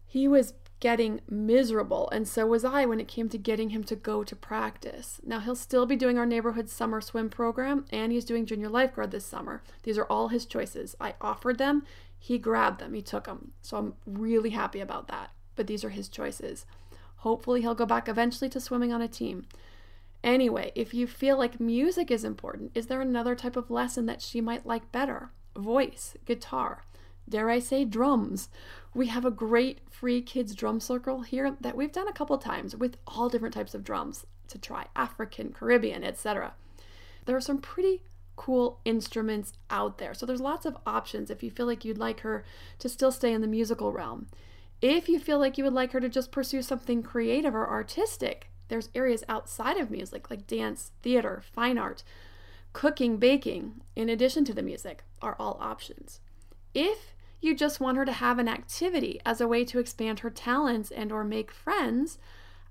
He 0.07 0.27
was 0.27 0.55
getting 0.79 1.21
miserable, 1.29 2.09
and 2.11 2.27
so 2.27 2.47
was 2.47 2.63
I 2.63 2.85
when 2.85 2.99
it 2.99 3.07
came 3.07 3.27
to 3.29 3.37
getting 3.37 3.69
him 3.69 3.83
to 3.85 3.95
go 3.95 4.23
to 4.23 4.35
practice. 4.35 5.19
Now, 5.25 5.39
he'll 5.39 5.55
still 5.55 5.85
be 5.85 5.95
doing 5.95 6.17
our 6.17 6.25
neighborhood 6.25 6.69
summer 6.69 7.01
swim 7.01 7.29
program, 7.29 7.85
and 7.91 8.11
he's 8.11 8.25
doing 8.25 8.45
junior 8.45 8.69
lifeguard 8.69 9.11
this 9.11 9.25
summer. 9.25 9.61
These 9.83 9.97
are 9.97 10.05
all 10.05 10.29
his 10.29 10.45
choices. 10.45 10.95
I 10.99 11.15
offered 11.19 11.57
them, 11.57 11.83
he 12.17 12.37
grabbed 12.37 12.79
them, 12.79 12.93
he 12.93 13.01
took 13.01 13.25
them. 13.25 13.51
So 13.61 13.77
I'm 13.77 13.93
really 14.05 14.51
happy 14.51 14.79
about 14.79 15.07
that. 15.09 15.31
But 15.55 15.67
these 15.67 15.83
are 15.83 15.89
his 15.89 16.07
choices. 16.07 16.65
Hopefully, 17.17 17.61
he'll 17.61 17.75
go 17.75 17.85
back 17.85 18.07
eventually 18.07 18.49
to 18.49 18.61
swimming 18.61 18.93
on 18.93 19.01
a 19.01 19.07
team. 19.07 19.47
Anyway, 20.23 20.71
if 20.75 20.93
you 20.93 21.07
feel 21.07 21.37
like 21.37 21.59
music 21.59 22.11
is 22.11 22.23
important, 22.23 22.71
is 22.75 22.87
there 22.87 23.01
another 23.01 23.35
type 23.35 23.55
of 23.55 23.69
lesson 23.69 24.05
that 24.05 24.21
she 24.21 24.41
might 24.41 24.65
like 24.65 24.91
better? 24.91 25.31
Voice, 25.55 26.15
guitar. 26.25 26.83
Dare 27.29 27.49
I 27.49 27.59
say, 27.59 27.85
drums. 27.85 28.49
We 28.93 29.07
have 29.07 29.25
a 29.25 29.31
great 29.31 29.79
free 29.89 30.21
kids 30.21 30.55
drum 30.55 30.79
circle 30.79 31.21
here 31.21 31.55
that 31.61 31.75
we've 31.75 31.91
done 31.91 32.07
a 32.07 32.13
couple 32.13 32.37
times 32.37 32.75
with 32.75 32.97
all 33.07 33.29
different 33.29 33.53
types 33.53 33.75
of 33.75 33.83
drums 33.83 34.25
to 34.47 34.57
try 34.57 34.87
African, 34.95 35.53
Caribbean, 35.53 36.03
etc. 36.03 36.53
There 37.25 37.35
are 37.35 37.41
some 37.41 37.59
pretty 37.59 38.01
cool 38.35 38.79
instruments 38.85 39.53
out 39.69 39.97
there. 39.97 40.13
So 40.13 40.25
there's 40.25 40.41
lots 40.41 40.65
of 40.65 40.77
options 40.85 41.29
if 41.29 41.43
you 41.43 41.51
feel 41.51 41.65
like 41.65 41.83
you'd 41.83 41.97
like 41.97 42.21
her 42.21 42.45
to 42.79 42.89
still 42.89 43.11
stay 43.11 43.33
in 43.33 43.41
the 43.41 43.47
musical 43.47 43.91
realm. 43.91 44.27
If 44.81 45.09
you 45.09 45.19
feel 45.19 45.39
like 45.39 45.57
you 45.57 45.65
would 45.65 45.73
like 45.73 45.91
her 45.91 45.99
to 45.99 46.07
just 46.07 46.31
pursue 46.31 46.61
something 46.61 47.03
creative 47.03 47.53
or 47.53 47.69
artistic, 47.69 48.49
there's 48.69 48.89
areas 48.95 49.25
outside 49.27 49.77
of 49.77 49.91
music 49.91 50.29
like 50.29 50.47
dance, 50.47 50.91
theater, 51.01 51.43
fine 51.53 51.77
art, 51.77 52.03
cooking, 52.71 53.17
baking, 53.17 53.81
in 53.95 54.07
addition 54.07 54.45
to 54.45 54.53
the 54.53 54.61
music, 54.61 55.03
are 55.21 55.35
all 55.37 55.57
options. 55.59 56.21
If 56.73 57.13
you 57.41 57.55
just 57.55 57.79
want 57.79 57.97
her 57.97 58.05
to 58.05 58.11
have 58.11 58.39
an 58.39 58.47
activity 58.47 59.19
as 59.25 59.39
a 59.39 59.47
way 59.47 59.63
to 59.65 59.79
expand 59.79 60.19
her 60.19 60.29
talents 60.29 60.91
and 60.91 61.11
or 61.11 61.23
make 61.23 61.51
friends, 61.51 62.17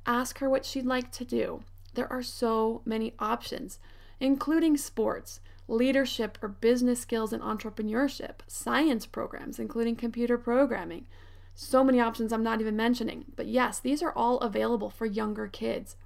ask 0.06 0.38
her 0.38 0.48
what 0.48 0.64
she'd 0.64 0.86
like 0.86 1.10
to 1.12 1.24
do. 1.24 1.62
There 1.94 2.10
are 2.12 2.22
so 2.22 2.82
many 2.84 3.14
options, 3.18 3.78
including 4.20 4.76
sports, 4.76 5.40
leadership 5.68 6.38
or 6.42 6.48
business 6.48 7.00
skills 7.00 7.32
and 7.32 7.42
entrepreneurship, 7.42 8.40
science 8.46 9.06
programs, 9.06 9.58
including 9.58 9.96
computer 9.96 10.38
programming. 10.38 11.06
So 11.54 11.82
many 11.82 12.00
options 12.00 12.32
I'm 12.32 12.42
not 12.42 12.60
even 12.60 12.76
mentioning. 12.76 13.26
But 13.36 13.46
yes, 13.46 13.80
these 13.80 14.02
are 14.02 14.12
all 14.12 14.38
available 14.38 14.90
for 14.90 15.06
younger 15.06 15.48
kids. 15.48 15.96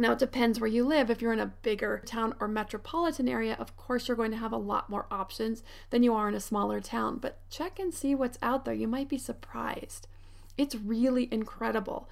Now, 0.00 0.12
it 0.12 0.20
depends 0.20 0.60
where 0.60 0.70
you 0.70 0.86
live. 0.86 1.10
If 1.10 1.20
you're 1.20 1.32
in 1.32 1.40
a 1.40 1.54
bigger 1.62 2.00
town 2.06 2.32
or 2.38 2.46
metropolitan 2.46 3.28
area, 3.28 3.56
of 3.58 3.76
course, 3.76 4.06
you're 4.06 4.16
going 4.16 4.30
to 4.30 4.36
have 4.36 4.52
a 4.52 4.56
lot 4.56 4.88
more 4.88 5.06
options 5.10 5.64
than 5.90 6.04
you 6.04 6.14
are 6.14 6.28
in 6.28 6.36
a 6.36 6.40
smaller 6.40 6.80
town. 6.80 7.18
But 7.18 7.40
check 7.50 7.80
and 7.80 7.92
see 7.92 8.14
what's 8.14 8.38
out 8.40 8.64
there. 8.64 8.74
You 8.74 8.86
might 8.86 9.08
be 9.08 9.18
surprised. 9.18 10.06
It's 10.56 10.76
really 10.76 11.28
incredible. 11.32 12.08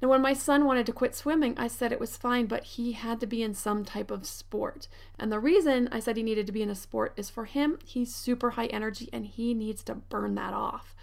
Now, 0.00 0.08
when 0.08 0.22
my 0.22 0.32
son 0.32 0.64
wanted 0.64 0.86
to 0.86 0.92
quit 0.94 1.14
swimming, 1.14 1.52
I 1.58 1.66
said 1.66 1.92
it 1.92 2.00
was 2.00 2.16
fine, 2.16 2.46
but 2.46 2.64
he 2.64 2.92
had 2.92 3.20
to 3.20 3.26
be 3.26 3.42
in 3.42 3.52
some 3.52 3.84
type 3.84 4.10
of 4.10 4.26
sport. 4.26 4.88
And 5.18 5.30
the 5.30 5.38
reason 5.38 5.90
I 5.92 6.00
said 6.00 6.16
he 6.16 6.22
needed 6.22 6.46
to 6.46 6.52
be 6.52 6.62
in 6.62 6.70
a 6.70 6.74
sport 6.74 7.12
is 7.18 7.28
for 7.28 7.44
him, 7.44 7.78
he's 7.84 8.14
super 8.14 8.50
high 8.50 8.66
energy 8.66 9.10
and 9.12 9.26
he 9.26 9.52
needs 9.52 9.82
to 9.84 9.96
burn 9.96 10.34
that 10.36 10.54
off. 10.54 10.94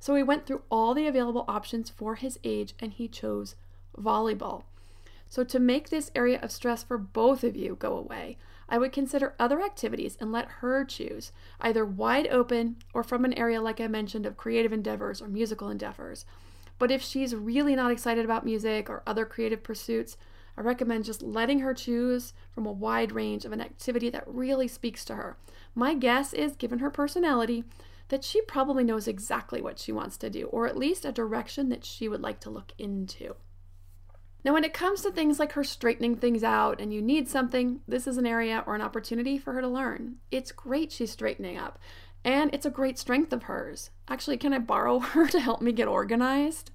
So 0.00 0.14
we 0.14 0.22
went 0.22 0.46
through 0.46 0.62
all 0.70 0.94
the 0.94 1.06
available 1.06 1.44
options 1.48 1.90
for 1.90 2.14
his 2.14 2.38
age 2.44 2.74
and 2.80 2.94
he 2.94 3.08
chose 3.08 3.56
volleyball. 3.98 4.62
So, 5.36 5.44
to 5.44 5.58
make 5.58 5.90
this 5.90 6.10
area 6.14 6.40
of 6.40 6.50
stress 6.50 6.82
for 6.82 6.96
both 6.96 7.44
of 7.44 7.54
you 7.54 7.76
go 7.78 7.94
away, 7.94 8.38
I 8.70 8.78
would 8.78 8.90
consider 8.90 9.34
other 9.38 9.60
activities 9.60 10.16
and 10.18 10.32
let 10.32 10.48
her 10.62 10.82
choose, 10.82 11.30
either 11.60 11.84
wide 11.84 12.26
open 12.28 12.76
or 12.94 13.02
from 13.02 13.22
an 13.26 13.34
area 13.34 13.60
like 13.60 13.78
I 13.78 13.86
mentioned 13.86 14.24
of 14.24 14.38
creative 14.38 14.72
endeavors 14.72 15.20
or 15.20 15.28
musical 15.28 15.68
endeavors. 15.68 16.24
But 16.78 16.90
if 16.90 17.02
she's 17.02 17.34
really 17.34 17.76
not 17.76 17.90
excited 17.90 18.24
about 18.24 18.46
music 18.46 18.88
or 18.88 19.02
other 19.06 19.26
creative 19.26 19.62
pursuits, 19.62 20.16
I 20.56 20.62
recommend 20.62 21.04
just 21.04 21.20
letting 21.20 21.58
her 21.58 21.74
choose 21.74 22.32
from 22.54 22.64
a 22.64 22.72
wide 22.72 23.12
range 23.12 23.44
of 23.44 23.52
an 23.52 23.60
activity 23.60 24.08
that 24.08 24.26
really 24.26 24.68
speaks 24.68 25.04
to 25.04 25.16
her. 25.16 25.36
My 25.74 25.92
guess 25.92 26.32
is, 26.32 26.56
given 26.56 26.78
her 26.78 26.88
personality, 26.88 27.64
that 28.08 28.24
she 28.24 28.40
probably 28.40 28.84
knows 28.84 29.06
exactly 29.06 29.60
what 29.60 29.78
she 29.78 29.92
wants 29.92 30.16
to 30.16 30.30
do, 30.30 30.46
or 30.46 30.66
at 30.66 30.78
least 30.78 31.04
a 31.04 31.12
direction 31.12 31.68
that 31.68 31.84
she 31.84 32.08
would 32.08 32.22
like 32.22 32.40
to 32.40 32.48
look 32.48 32.72
into. 32.78 33.34
Now, 34.46 34.52
when 34.52 34.62
it 34.62 34.72
comes 34.72 35.02
to 35.02 35.10
things 35.10 35.40
like 35.40 35.52
her 35.54 35.64
straightening 35.64 36.14
things 36.14 36.44
out 36.44 36.80
and 36.80 36.94
you 36.94 37.02
need 37.02 37.28
something, 37.28 37.80
this 37.88 38.06
is 38.06 38.16
an 38.16 38.28
area 38.28 38.62
or 38.64 38.76
an 38.76 38.80
opportunity 38.80 39.38
for 39.38 39.52
her 39.54 39.60
to 39.60 39.66
learn. 39.66 40.18
It's 40.30 40.52
great 40.52 40.92
she's 40.92 41.10
straightening 41.10 41.58
up, 41.58 41.80
and 42.24 42.54
it's 42.54 42.64
a 42.64 42.70
great 42.70 42.96
strength 42.96 43.32
of 43.32 43.42
hers. 43.42 43.90
Actually, 44.06 44.36
can 44.36 44.52
I 44.52 44.60
borrow 44.60 44.98
her 45.00 45.26
to 45.26 45.40
help 45.40 45.62
me 45.62 45.72
get 45.72 45.88
organized? 45.88 46.70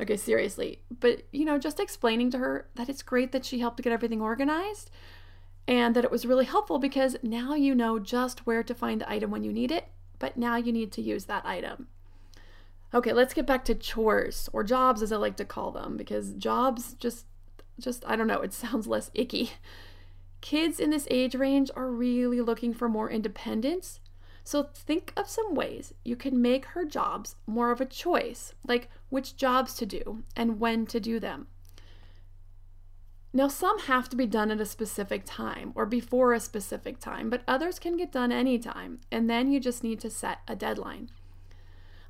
Okay, 0.00 0.16
seriously. 0.16 0.80
But, 0.90 1.22
you 1.30 1.44
know, 1.44 1.56
just 1.56 1.78
explaining 1.78 2.32
to 2.32 2.38
her 2.38 2.68
that 2.74 2.88
it's 2.88 3.02
great 3.02 3.30
that 3.30 3.44
she 3.44 3.60
helped 3.60 3.80
get 3.80 3.92
everything 3.92 4.20
organized 4.20 4.90
and 5.68 5.94
that 5.94 6.04
it 6.04 6.10
was 6.10 6.26
really 6.26 6.46
helpful 6.46 6.80
because 6.80 7.16
now 7.22 7.54
you 7.54 7.76
know 7.76 8.00
just 8.00 8.44
where 8.44 8.64
to 8.64 8.74
find 8.74 9.02
the 9.02 9.08
item 9.08 9.30
when 9.30 9.44
you 9.44 9.52
need 9.52 9.70
it, 9.70 9.86
but 10.18 10.36
now 10.36 10.56
you 10.56 10.72
need 10.72 10.90
to 10.90 11.02
use 11.02 11.26
that 11.26 11.46
item. 11.46 11.86
Okay, 12.94 13.12
let's 13.12 13.34
get 13.34 13.46
back 13.46 13.64
to 13.66 13.74
chores 13.74 14.48
or 14.52 14.64
jobs 14.64 15.02
as 15.02 15.12
I 15.12 15.16
like 15.16 15.36
to 15.36 15.44
call 15.44 15.70
them 15.70 15.96
because 15.96 16.32
jobs 16.32 16.94
just 16.94 17.26
just 17.78 18.02
I 18.06 18.16
don't 18.16 18.26
know, 18.26 18.40
it 18.40 18.52
sounds 18.64 18.86
less 18.86 19.10
icky. 19.14 19.52
Kids 20.40 20.78
in 20.78 20.90
this 20.90 21.08
age 21.10 21.34
range 21.34 21.70
are 21.74 21.90
really 21.90 22.40
looking 22.40 22.72
for 22.72 22.88
more 22.88 23.10
independence. 23.10 24.00
So 24.44 24.70
think 24.74 25.12
of 25.16 25.28
some 25.28 25.54
ways 25.54 25.92
you 26.04 26.16
can 26.16 26.40
make 26.40 26.66
her 26.66 26.84
jobs 26.84 27.36
more 27.46 27.70
of 27.70 27.80
a 27.80 27.84
choice, 27.84 28.54
like 28.66 28.88
which 29.10 29.36
jobs 29.36 29.74
to 29.74 29.86
do 29.86 30.22
and 30.34 30.58
when 30.58 30.86
to 30.86 31.00
do 31.00 31.20
them. 31.20 31.48
Now, 33.30 33.48
some 33.48 33.80
have 33.80 34.08
to 34.08 34.16
be 34.16 34.26
done 34.26 34.50
at 34.50 34.60
a 34.60 34.64
specific 34.64 35.22
time 35.26 35.72
or 35.74 35.84
before 35.84 36.32
a 36.32 36.40
specific 36.40 36.98
time, 36.98 37.28
but 37.28 37.42
others 37.46 37.78
can 37.78 37.98
get 37.98 38.10
done 38.10 38.32
anytime, 38.32 39.00
and 39.12 39.28
then 39.28 39.52
you 39.52 39.60
just 39.60 39.84
need 39.84 40.00
to 40.00 40.08
set 40.08 40.38
a 40.48 40.56
deadline. 40.56 41.10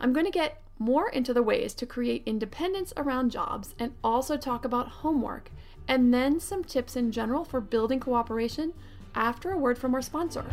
I'm 0.00 0.12
going 0.12 0.26
to 0.26 0.32
get 0.32 0.62
more 0.78 1.08
into 1.08 1.34
the 1.34 1.42
ways 1.42 1.74
to 1.74 1.86
create 1.86 2.22
independence 2.24 2.92
around 2.96 3.30
jobs 3.30 3.74
and 3.78 3.94
also 4.04 4.36
talk 4.36 4.64
about 4.64 4.88
homework, 4.88 5.50
and 5.88 6.14
then 6.14 6.38
some 6.38 6.62
tips 6.62 6.94
in 6.94 7.10
general 7.10 7.44
for 7.44 7.60
building 7.60 7.98
cooperation 7.98 8.72
after 9.14 9.50
a 9.50 9.58
word 9.58 9.76
from 9.76 9.94
our 9.94 10.02
sponsor. 10.02 10.44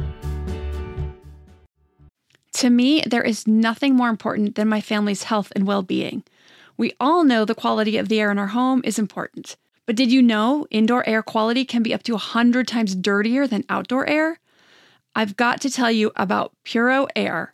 To 2.53 2.69
me, 2.69 3.03
there 3.05 3.21
is 3.21 3.45
nothing 3.45 3.95
more 3.95 4.09
important 4.09 4.55
than 4.55 4.67
my 4.67 4.81
family's 4.81 5.23
health 5.23 5.51
and 5.55 5.67
well 5.67 5.83
being. 5.83 6.23
We 6.77 6.93
all 6.99 7.23
know 7.23 7.45
the 7.45 7.53
quality 7.53 7.97
of 7.97 8.09
the 8.09 8.19
air 8.19 8.31
in 8.31 8.39
our 8.39 8.47
home 8.47 8.81
is 8.83 8.97
important. 8.97 9.57
But 9.85 9.95
did 9.95 10.11
you 10.11 10.23
know 10.23 10.65
indoor 10.71 11.07
air 11.07 11.21
quality 11.21 11.63
can 11.63 11.83
be 11.83 11.93
up 11.93 12.01
to 12.03 12.13
100 12.13 12.67
times 12.67 12.95
dirtier 12.95 13.45
than 13.45 13.65
outdoor 13.69 14.09
air? 14.09 14.39
I've 15.15 15.37
got 15.37 15.61
to 15.61 15.69
tell 15.69 15.91
you 15.91 16.11
about 16.15 16.53
Puro 16.63 17.07
Air. 17.15 17.53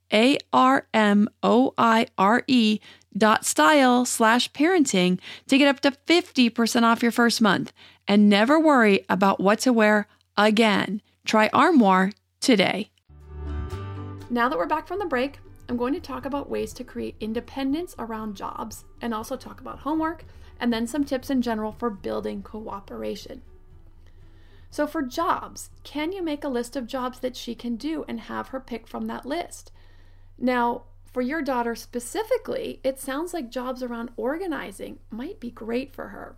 a 0.11 0.37
R 0.53 0.87
M 0.93 1.29
O 1.43 1.73
I 1.77 2.07
R 2.17 2.43
E 2.47 2.79
dot 3.17 3.45
style 3.45 4.05
slash 4.05 4.51
parenting 4.53 5.19
to 5.47 5.57
get 5.57 5.67
up 5.67 5.81
to 5.81 5.91
50% 5.91 6.83
off 6.83 7.01
your 7.01 7.11
first 7.11 7.41
month 7.41 7.73
and 8.07 8.29
never 8.29 8.59
worry 8.59 9.05
about 9.09 9.39
what 9.39 9.59
to 9.59 9.73
wear 9.73 10.07
again. 10.37 11.01
Try 11.25 11.49
Armoire 11.53 12.11
today. 12.39 12.89
Now 14.29 14.47
that 14.47 14.57
we're 14.57 14.65
back 14.65 14.87
from 14.87 14.99
the 14.99 15.05
break, 15.05 15.39
I'm 15.67 15.77
going 15.77 15.93
to 15.93 15.99
talk 15.99 16.25
about 16.25 16.49
ways 16.49 16.73
to 16.73 16.83
create 16.83 17.15
independence 17.19 17.95
around 17.99 18.35
jobs 18.35 18.85
and 19.01 19.13
also 19.13 19.35
talk 19.35 19.61
about 19.61 19.79
homework 19.79 20.25
and 20.59 20.71
then 20.71 20.87
some 20.87 21.03
tips 21.03 21.29
in 21.29 21.41
general 21.41 21.71
for 21.71 21.89
building 21.89 22.43
cooperation. 22.43 23.41
So, 24.69 24.87
for 24.87 25.01
jobs, 25.01 25.69
can 25.83 26.13
you 26.13 26.21
make 26.23 26.43
a 26.43 26.49
list 26.49 26.75
of 26.75 26.87
jobs 26.87 27.19
that 27.19 27.35
she 27.35 27.55
can 27.55 27.75
do 27.75 28.05
and 28.07 28.21
have 28.21 28.49
her 28.49 28.59
pick 28.59 28.87
from 28.87 29.07
that 29.07 29.25
list? 29.25 29.71
Now, 30.41 30.83
for 31.05 31.21
your 31.21 31.41
daughter 31.41 31.75
specifically, 31.75 32.79
it 32.83 32.99
sounds 32.99 33.33
like 33.33 33.51
jobs 33.51 33.83
around 33.83 34.09
organizing 34.17 34.99
might 35.11 35.39
be 35.39 35.51
great 35.51 35.93
for 35.93 36.07
her. 36.09 36.35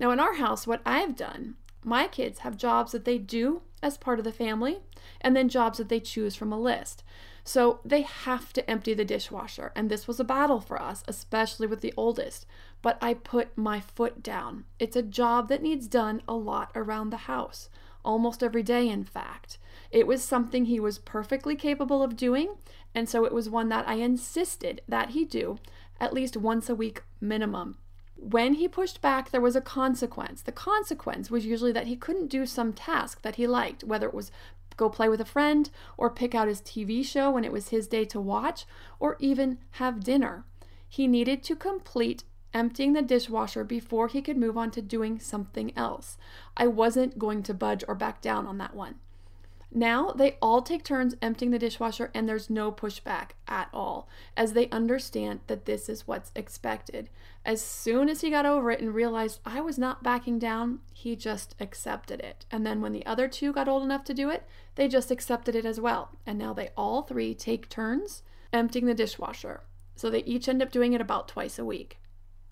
Now, 0.00 0.10
in 0.10 0.20
our 0.20 0.34
house, 0.34 0.66
what 0.66 0.80
I've 0.86 1.14
done, 1.14 1.56
my 1.84 2.08
kids 2.08 2.40
have 2.40 2.56
jobs 2.56 2.92
that 2.92 3.04
they 3.04 3.18
do 3.18 3.62
as 3.82 3.98
part 3.98 4.18
of 4.18 4.24
the 4.24 4.32
family 4.32 4.78
and 5.20 5.36
then 5.36 5.48
jobs 5.48 5.78
that 5.78 5.88
they 5.88 6.00
choose 6.00 6.34
from 6.34 6.52
a 6.52 6.58
list. 6.58 7.04
So 7.44 7.80
they 7.84 8.02
have 8.02 8.52
to 8.54 8.68
empty 8.68 8.94
the 8.94 9.04
dishwasher. 9.04 9.70
And 9.76 9.88
this 9.88 10.08
was 10.08 10.18
a 10.18 10.24
battle 10.24 10.60
for 10.60 10.80
us, 10.80 11.04
especially 11.06 11.66
with 11.66 11.80
the 11.80 11.94
oldest. 11.96 12.46
But 12.82 12.98
I 13.00 13.14
put 13.14 13.56
my 13.56 13.80
foot 13.80 14.22
down. 14.22 14.64
It's 14.78 14.96
a 14.96 15.02
job 15.02 15.48
that 15.48 15.62
needs 15.62 15.86
done 15.86 16.22
a 16.26 16.34
lot 16.34 16.72
around 16.74 17.10
the 17.10 17.28
house, 17.28 17.68
almost 18.04 18.42
every 18.42 18.64
day, 18.64 18.88
in 18.88 19.04
fact. 19.04 19.58
It 19.92 20.06
was 20.08 20.24
something 20.24 20.64
he 20.64 20.80
was 20.80 20.98
perfectly 20.98 21.54
capable 21.54 22.02
of 22.02 22.16
doing, 22.16 22.56
and 22.96 23.10
so 23.10 23.26
it 23.26 23.32
was 23.32 23.50
one 23.50 23.68
that 23.68 23.86
I 23.86 23.96
insisted 23.96 24.80
that 24.88 25.10
he 25.10 25.26
do 25.26 25.58
at 26.00 26.14
least 26.14 26.34
once 26.34 26.70
a 26.70 26.74
week 26.74 27.02
minimum. 27.20 27.76
When 28.16 28.54
he 28.54 28.68
pushed 28.68 29.02
back, 29.02 29.30
there 29.30 29.40
was 29.40 29.54
a 29.54 29.60
consequence. 29.60 30.40
The 30.40 30.50
consequence 30.50 31.30
was 31.30 31.44
usually 31.44 31.72
that 31.72 31.86
he 31.86 31.94
couldn't 31.94 32.28
do 32.28 32.46
some 32.46 32.72
task 32.72 33.20
that 33.20 33.36
he 33.36 33.46
liked, 33.46 33.84
whether 33.84 34.08
it 34.08 34.14
was 34.14 34.32
go 34.78 34.88
play 34.88 35.10
with 35.10 35.20
a 35.20 35.26
friend, 35.26 35.68
or 35.98 36.08
pick 36.08 36.34
out 36.34 36.48
his 36.48 36.62
TV 36.62 37.04
show 37.04 37.30
when 37.30 37.44
it 37.44 37.52
was 37.52 37.68
his 37.68 37.86
day 37.86 38.06
to 38.06 38.20
watch, 38.20 38.64
or 38.98 39.16
even 39.20 39.58
have 39.72 40.02
dinner. 40.02 40.44
He 40.88 41.06
needed 41.06 41.42
to 41.44 41.56
complete 41.56 42.24
emptying 42.54 42.94
the 42.94 43.02
dishwasher 43.02 43.62
before 43.62 44.08
he 44.08 44.22
could 44.22 44.38
move 44.38 44.56
on 44.56 44.70
to 44.70 44.80
doing 44.80 45.20
something 45.20 45.76
else. 45.76 46.16
I 46.56 46.66
wasn't 46.66 47.18
going 47.18 47.42
to 47.42 47.54
budge 47.54 47.84
or 47.86 47.94
back 47.94 48.22
down 48.22 48.46
on 48.46 48.56
that 48.58 48.74
one. 48.74 48.96
Now 49.78 50.12
they 50.12 50.38
all 50.40 50.62
take 50.62 50.84
turns 50.84 51.16
emptying 51.20 51.50
the 51.50 51.58
dishwasher 51.58 52.10
and 52.14 52.26
there's 52.26 52.48
no 52.48 52.72
pushback 52.72 53.32
at 53.46 53.68
all, 53.74 54.08
as 54.34 54.54
they 54.54 54.70
understand 54.70 55.40
that 55.48 55.66
this 55.66 55.90
is 55.90 56.08
what's 56.08 56.32
expected. 56.34 57.10
As 57.44 57.60
soon 57.60 58.08
as 58.08 58.22
he 58.22 58.30
got 58.30 58.46
over 58.46 58.70
it 58.70 58.80
and 58.80 58.94
realized 58.94 59.38
I 59.44 59.60
was 59.60 59.76
not 59.76 60.02
backing 60.02 60.38
down, 60.38 60.78
he 60.94 61.14
just 61.14 61.54
accepted 61.60 62.20
it. 62.20 62.46
And 62.50 62.64
then 62.64 62.80
when 62.80 62.94
the 62.94 63.04
other 63.04 63.28
two 63.28 63.52
got 63.52 63.68
old 63.68 63.82
enough 63.82 64.02
to 64.04 64.14
do 64.14 64.30
it, 64.30 64.48
they 64.76 64.88
just 64.88 65.10
accepted 65.10 65.54
it 65.54 65.66
as 65.66 65.78
well. 65.78 66.08
And 66.24 66.38
now 66.38 66.54
they 66.54 66.70
all 66.74 67.02
three 67.02 67.34
take 67.34 67.68
turns 67.68 68.22
emptying 68.54 68.86
the 68.86 68.94
dishwasher. 68.94 69.60
So 69.94 70.08
they 70.08 70.20
each 70.20 70.48
end 70.48 70.62
up 70.62 70.72
doing 70.72 70.94
it 70.94 71.02
about 71.02 71.28
twice 71.28 71.58
a 71.58 71.66
week. 71.66 71.98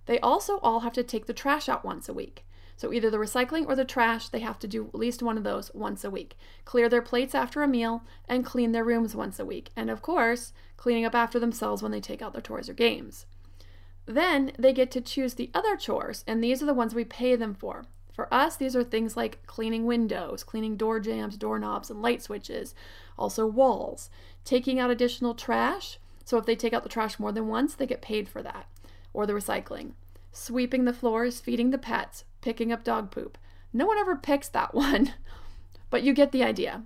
They 0.05 0.19
also 0.19 0.59
all 0.59 0.81
have 0.81 0.93
to 0.93 1.01
take 1.01 1.25
the 1.25 1.33
trash 1.33 1.67
out 1.67 1.83
once 1.83 2.07
a 2.07 2.13
week. 2.13 2.45
So 2.77 2.91
either 2.91 3.09
the 3.09 3.17
recycling 3.17 3.67
or 3.67 3.75
the 3.75 3.85
trash, 3.85 4.29
they 4.29 4.39
have 4.39 4.59
to 4.59 4.67
do 4.67 4.87
at 4.87 4.95
least 4.95 5.23
one 5.23 5.37
of 5.37 5.43
those 5.43 5.71
once 5.73 6.03
a 6.03 6.09
week. 6.09 6.37
Clear 6.65 6.89
their 6.89 7.01
plates 7.01 7.33
after 7.33 7.63
a 7.63 7.67
meal 7.67 8.03
and 8.27 8.45
clean 8.45 8.71
their 8.71 8.83
rooms 8.83 9.15
once 9.15 9.39
a 9.39 9.45
week. 9.45 9.69
And 9.75 9.89
of 9.89 10.01
course, 10.01 10.51
cleaning 10.75 11.05
up 11.05 11.15
after 11.15 11.39
themselves 11.39 11.81
when 11.81 11.91
they 11.91 12.01
take 12.01 12.21
out 12.21 12.33
their 12.33 12.41
toys 12.41 12.69
or 12.69 12.73
games. 12.73 13.25
Then 14.05 14.51
they 14.59 14.73
get 14.73 14.91
to 14.91 15.01
choose 15.01 15.33
the 15.33 15.49
other 15.53 15.75
chores, 15.75 16.23
and 16.27 16.43
these 16.43 16.61
are 16.61 16.67
the 16.67 16.73
ones 16.73 16.93
we 16.93 17.05
pay 17.05 17.35
them 17.35 17.53
for. 17.55 17.85
For 18.13 18.33
us, 18.33 18.55
these 18.55 18.75
are 18.75 18.83
things 18.83 19.17
like 19.17 19.45
cleaning 19.45 19.85
windows, 19.85 20.43
cleaning 20.43 20.77
door 20.77 20.99
jambs, 20.99 21.37
doorknobs, 21.37 21.89
and 21.89 22.01
light 22.01 22.21
switches, 22.21 22.75
also 23.17 23.45
walls, 23.45 24.09
taking 24.45 24.79
out 24.79 24.91
additional 24.91 25.33
trash. 25.33 25.97
So 26.23 26.37
if 26.37 26.45
they 26.45 26.55
take 26.55 26.71
out 26.71 26.83
the 26.83 26.89
trash 26.89 27.19
more 27.19 27.31
than 27.31 27.47
once, 27.47 27.75
they 27.75 27.85
get 27.85 28.01
paid 28.01 28.29
for 28.29 28.41
that, 28.41 28.67
or 29.11 29.25
the 29.25 29.33
recycling. 29.33 29.93
Sweeping 30.37 30.83
the 30.83 30.91
floors, 30.91 31.39
feeding 31.39 31.71
the 31.71 31.77
pets, 31.77 32.25
picking 32.41 32.69
up 32.69 32.83
dog 32.83 33.09
poop. 33.09 33.37
No 33.71 33.85
one 33.85 33.97
ever 33.97 34.17
picks 34.17 34.49
that 34.49 34.75
one, 34.75 35.13
but 35.89 36.03
you 36.03 36.13
get 36.13 36.33
the 36.33 36.43
idea. 36.43 36.83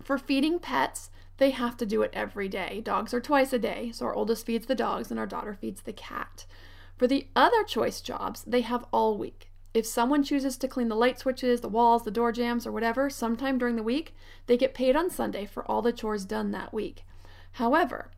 For 0.00 0.16
feeding 0.16 0.60
pets, 0.60 1.10
they 1.38 1.50
have 1.50 1.76
to 1.78 1.86
do 1.86 2.02
it 2.02 2.12
every 2.14 2.48
day. 2.48 2.80
Dogs 2.80 3.12
are 3.12 3.20
twice 3.20 3.52
a 3.52 3.58
day, 3.58 3.90
so 3.92 4.06
our 4.06 4.14
oldest 4.14 4.46
feeds 4.46 4.66
the 4.66 4.76
dogs 4.76 5.10
and 5.10 5.18
our 5.18 5.26
daughter 5.26 5.54
feeds 5.54 5.82
the 5.82 5.92
cat. 5.92 6.46
For 6.96 7.08
the 7.08 7.26
other 7.34 7.64
choice 7.64 8.00
jobs, 8.00 8.44
they 8.44 8.60
have 8.60 8.86
all 8.92 9.18
week. 9.18 9.50
If 9.74 9.84
someone 9.84 10.22
chooses 10.22 10.56
to 10.58 10.68
clean 10.68 10.88
the 10.88 10.94
light 10.94 11.18
switches, 11.18 11.62
the 11.62 11.68
walls, 11.68 12.04
the 12.04 12.12
door 12.12 12.30
jambs, 12.30 12.64
or 12.64 12.70
whatever 12.70 13.10
sometime 13.10 13.58
during 13.58 13.74
the 13.74 13.82
week, 13.82 14.14
they 14.46 14.56
get 14.56 14.72
paid 14.72 14.94
on 14.94 15.10
Sunday 15.10 15.46
for 15.46 15.68
all 15.68 15.82
the 15.82 15.92
chores 15.92 16.24
done 16.24 16.52
that 16.52 16.72
week. 16.72 17.04
However, 17.52 18.12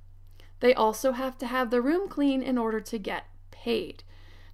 they 0.61 0.75
also 0.75 1.13
have 1.13 1.39
to 1.39 1.47
have 1.47 1.71
the 1.71 1.81
room 1.81 2.11
clean 2.11 2.43
in 2.43 2.59
order 2.59 2.81
to 2.81 2.99
get 2.99 3.25
paid. 3.51 4.05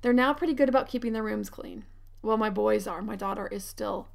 They're 0.06 0.12
now 0.12 0.32
pretty 0.34 0.54
good 0.54 0.68
about 0.68 0.86
keeping 0.86 1.14
their 1.14 1.24
rooms 1.24 1.50
clean. 1.50 1.84
Well, 2.22 2.36
my 2.36 2.48
boys 2.48 2.86
are. 2.86 3.02
My 3.02 3.16
daughter 3.16 3.48
is 3.48 3.64
still 3.64 4.06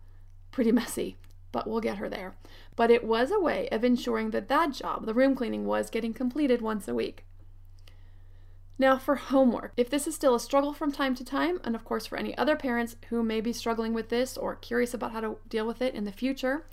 pretty 0.49 0.71
messy, 0.71 1.17
but 1.51 1.67
we'll 1.67 1.82
get 1.82 1.97
her 1.97 2.08
there. 2.08 2.34
But 2.77 2.89
it 2.89 3.04
was 3.04 3.30
a 3.30 3.41
way 3.41 3.67
of 3.73 3.84
ensuring 3.84 4.32
that 4.32 4.47
that 4.47 4.71
job, 4.71 5.06
the 5.06 5.13
room 5.13 5.36
cleaning, 5.36 5.65
was 5.65 5.89
getting 5.89 6.13
completed 6.13 6.62
once 6.62 6.88
a 6.88 6.95
week. 6.95 7.25
Now, 8.80 8.97
for 8.97 9.15
homework, 9.15 9.73
if 9.75 9.89
this 9.89 10.08
is 10.08 10.15
still 10.15 10.34
a 10.34 10.39
struggle 10.39 10.71
from 10.71 10.93
time 10.93 11.13
to 11.13 11.25
time, 11.25 11.60
and 11.65 11.75
of 11.75 11.84
course 11.84 12.06
for 12.06 12.17
any 12.17 12.38
other 12.38 12.56
parents 12.56 12.95
who 13.10 13.21
may 13.21 13.41
be 13.41 13.51
struggling 13.51 13.93
with 13.93 14.08
this 14.08 14.38
or 14.38 14.56
curious 14.56 14.93
about 14.93 15.12
how 15.12 15.19
to 15.19 15.39
deal 15.49 15.67
with 15.67 15.82
it 15.82 15.93
in 15.93 16.06
the 16.06 16.13
future, 16.13 16.65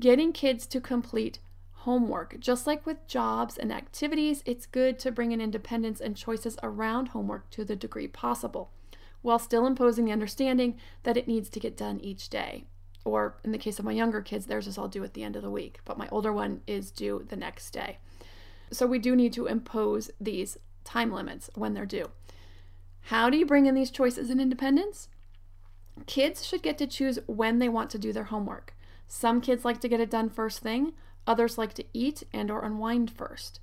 getting 0.00 0.32
kids 0.32 0.66
to 0.66 0.80
complete 0.80 1.38
homework. 1.84 2.38
Just 2.40 2.66
like 2.66 2.84
with 2.84 3.06
jobs 3.06 3.56
and 3.56 3.72
activities, 3.72 4.42
it's 4.44 4.66
good 4.66 4.98
to 4.98 5.10
bring 5.10 5.32
in 5.32 5.40
independence 5.40 6.00
and 6.00 6.16
choices 6.16 6.58
around 6.62 7.08
homework 7.08 7.48
to 7.50 7.64
the 7.64 7.76
degree 7.76 8.08
possible 8.08 8.70
while 9.22 9.38
still 9.38 9.66
imposing 9.66 10.04
the 10.04 10.12
understanding 10.12 10.78
that 11.02 11.16
it 11.16 11.28
needs 11.28 11.48
to 11.50 11.60
get 11.60 11.76
done 11.76 12.00
each 12.00 12.28
day. 12.28 12.64
Or 13.04 13.36
in 13.44 13.52
the 13.52 13.58
case 13.58 13.78
of 13.78 13.84
my 13.84 13.92
younger 13.92 14.20
kids, 14.20 14.46
theirs 14.46 14.66
is 14.66 14.76
all 14.76 14.88
due 14.88 15.04
at 15.04 15.14
the 15.14 15.22
end 15.22 15.36
of 15.36 15.42
the 15.42 15.50
week, 15.50 15.80
but 15.84 15.98
my 15.98 16.08
older 16.10 16.32
one 16.32 16.60
is 16.66 16.90
due 16.90 17.24
the 17.28 17.36
next 17.36 17.70
day. 17.70 17.98
So 18.70 18.86
we 18.86 18.98
do 18.98 19.16
need 19.16 19.32
to 19.34 19.46
impose 19.46 20.10
these 20.20 20.58
time 20.84 21.12
limits 21.12 21.50
when 21.54 21.74
they're 21.74 21.86
due. 21.86 22.10
How 23.04 23.30
do 23.30 23.38
you 23.38 23.46
bring 23.46 23.66
in 23.66 23.74
these 23.74 23.90
choices 23.90 24.30
and 24.30 24.40
independence? 24.40 25.08
Kids 26.06 26.46
should 26.46 26.62
get 26.62 26.78
to 26.78 26.86
choose 26.86 27.18
when 27.26 27.58
they 27.58 27.68
want 27.68 27.90
to 27.90 27.98
do 27.98 28.12
their 28.12 28.24
homework. 28.24 28.74
Some 29.08 29.40
kids 29.40 29.64
like 29.64 29.80
to 29.80 29.88
get 29.88 30.00
it 30.00 30.10
done 30.10 30.28
first 30.28 30.60
thing, 30.60 30.92
others 31.30 31.56
like 31.56 31.72
to 31.74 31.84
eat 31.94 32.24
and 32.32 32.50
or 32.50 32.64
unwind 32.64 33.08
first. 33.12 33.60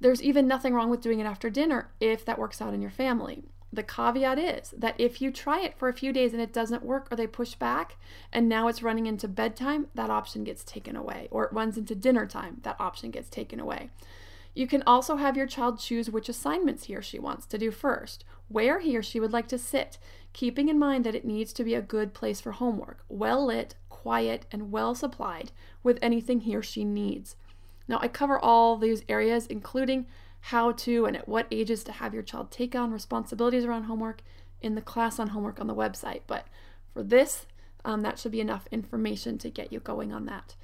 There's 0.00 0.20
even 0.20 0.48
nothing 0.48 0.74
wrong 0.74 0.90
with 0.90 1.00
doing 1.00 1.20
it 1.20 1.24
after 1.24 1.48
dinner 1.48 1.92
if 2.00 2.24
that 2.24 2.38
works 2.38 2.60
out 2.60 2.74
in 2.74 2.82
your 2.82 2.90
family. 2.90 3.44
The 3.72 3.84
caveat 3.84 4.38
is 4.38 4.74
that 4.76 4.96
if 4.98 5.22
you 5.22 5.30
try 5.30 5.60
it 5.60 5.78
for 5.78 5.88
a 5.88 5.94
few 5.94 6.12
days 6.12 6.32
and 6.32 6.42
it 6.42 6.52
doesn't 6.52 6.84
work 6.84 7.06
or 7.10 7.16
they 7.16 7.28
push 7.28 7.54
back 7.54 7.96
and 8.32 8.48
now 8.48 8.66
it's 8.66 8.82
running 8.82 9.06
into 9.06 9.28
bedtime, 9.28 9.86
that 9.94 10.10
option 10.10 10.42
gets 10.42 10.64
taken 10.64 10.96
away. 10.96 11.28
Or 11.30 11.44
it 11.44 11.52
runs 11.52 11.78
into 11.78 11.94
dinner 11.94 12.26
time, 12.26 12.58
that 12.64 12.80
option 12.80 13.12
gets 13.12 13.28
taken 13.28 13.60
away. 13.60 13.90
You 14.52 14.66
can 14.66 14.82
also 14.86 15.16
have 15.16 15.36
your 15.36 15.46
child 15.46 15.78
choose 15.78 16.10
which 16.10 16.28
assignments 16.28 16.84
he 16.84 16.96
or 16.96 17.02
she 17.02 17.18
wants 17.18 17.46
to 17.46 17.58
do 17.58 17.70
first, 17.70 18.24
where 18.48 18.80
he 18.80 18.96
or 18.96 19.02
she 19.02 19.20
would 19.20 19.32
like 19.32 19.48
to 19.48 19.58
sit, 19.58 19.98
keeping 20.32 20.68
in 20.68 20.78
mind 20.78 21.04
that 21.04 21.14
it 21.14 21.26
needs 21.26 21.52
to 21.52 21.64
be 21.64 21.74
a 21.74 21.82
good 21.82 22.14
place 22.14 22.40
for 22.40 22.52
homework, 22.52 23.04
well 23.08 23.46
lit, 23.46 23.74
quiet, 24.06 24.46
and 24.52 24.70
well 24.70 24.94
supplied 24.94 25.50
with 25.82 25.98
anything 26.00 26.38
he 26.38 26.54
or 26.54 26.62
she 26.62 26.84
needs. 26.84 27.34
Now, 27.88 27.98
I 28.00 28.06
cover 28.06 28.38
all 28.38 28.76
these 28.76 29.02
areas, 29.08 29.48
including 29.48 30.06
how 30.42 30.70
to 30.70 31.06
and 31.06 31.16
at 31.16 31.26
what 31.26 31.48
ages 31.50 31.82
to 31.82 31.90
have 31.90 32.14
your 32.14 32.22
child 32.22 32.52
take 32.52 32.76
on 32.76 32.92
responsibilities 32.92 33.64
around 33.64 33.82
homework 33.82 34.22
in 34.62 34.76
the 34.76 34.80
class 34.80 35.18
on 35.18 35.30
homework 35.30 35.60
on 35.60 35.66
the 35.66 35.74
website. 35.74 36.20
But 36.28 36.46
for 36.94 37.02
this, 37.02 37.46
um, 37.84 38.02
that 38.02 38.16
should 38.16 38.30
be 38.30 38.40
enough 38.40 38.68
information 38.70 39.38
to 39.38 39.50
get 39.50 39.72
you 39.72 39.80
going 39.80 40.12
on 40.12 40.26
that. 40.26 40.54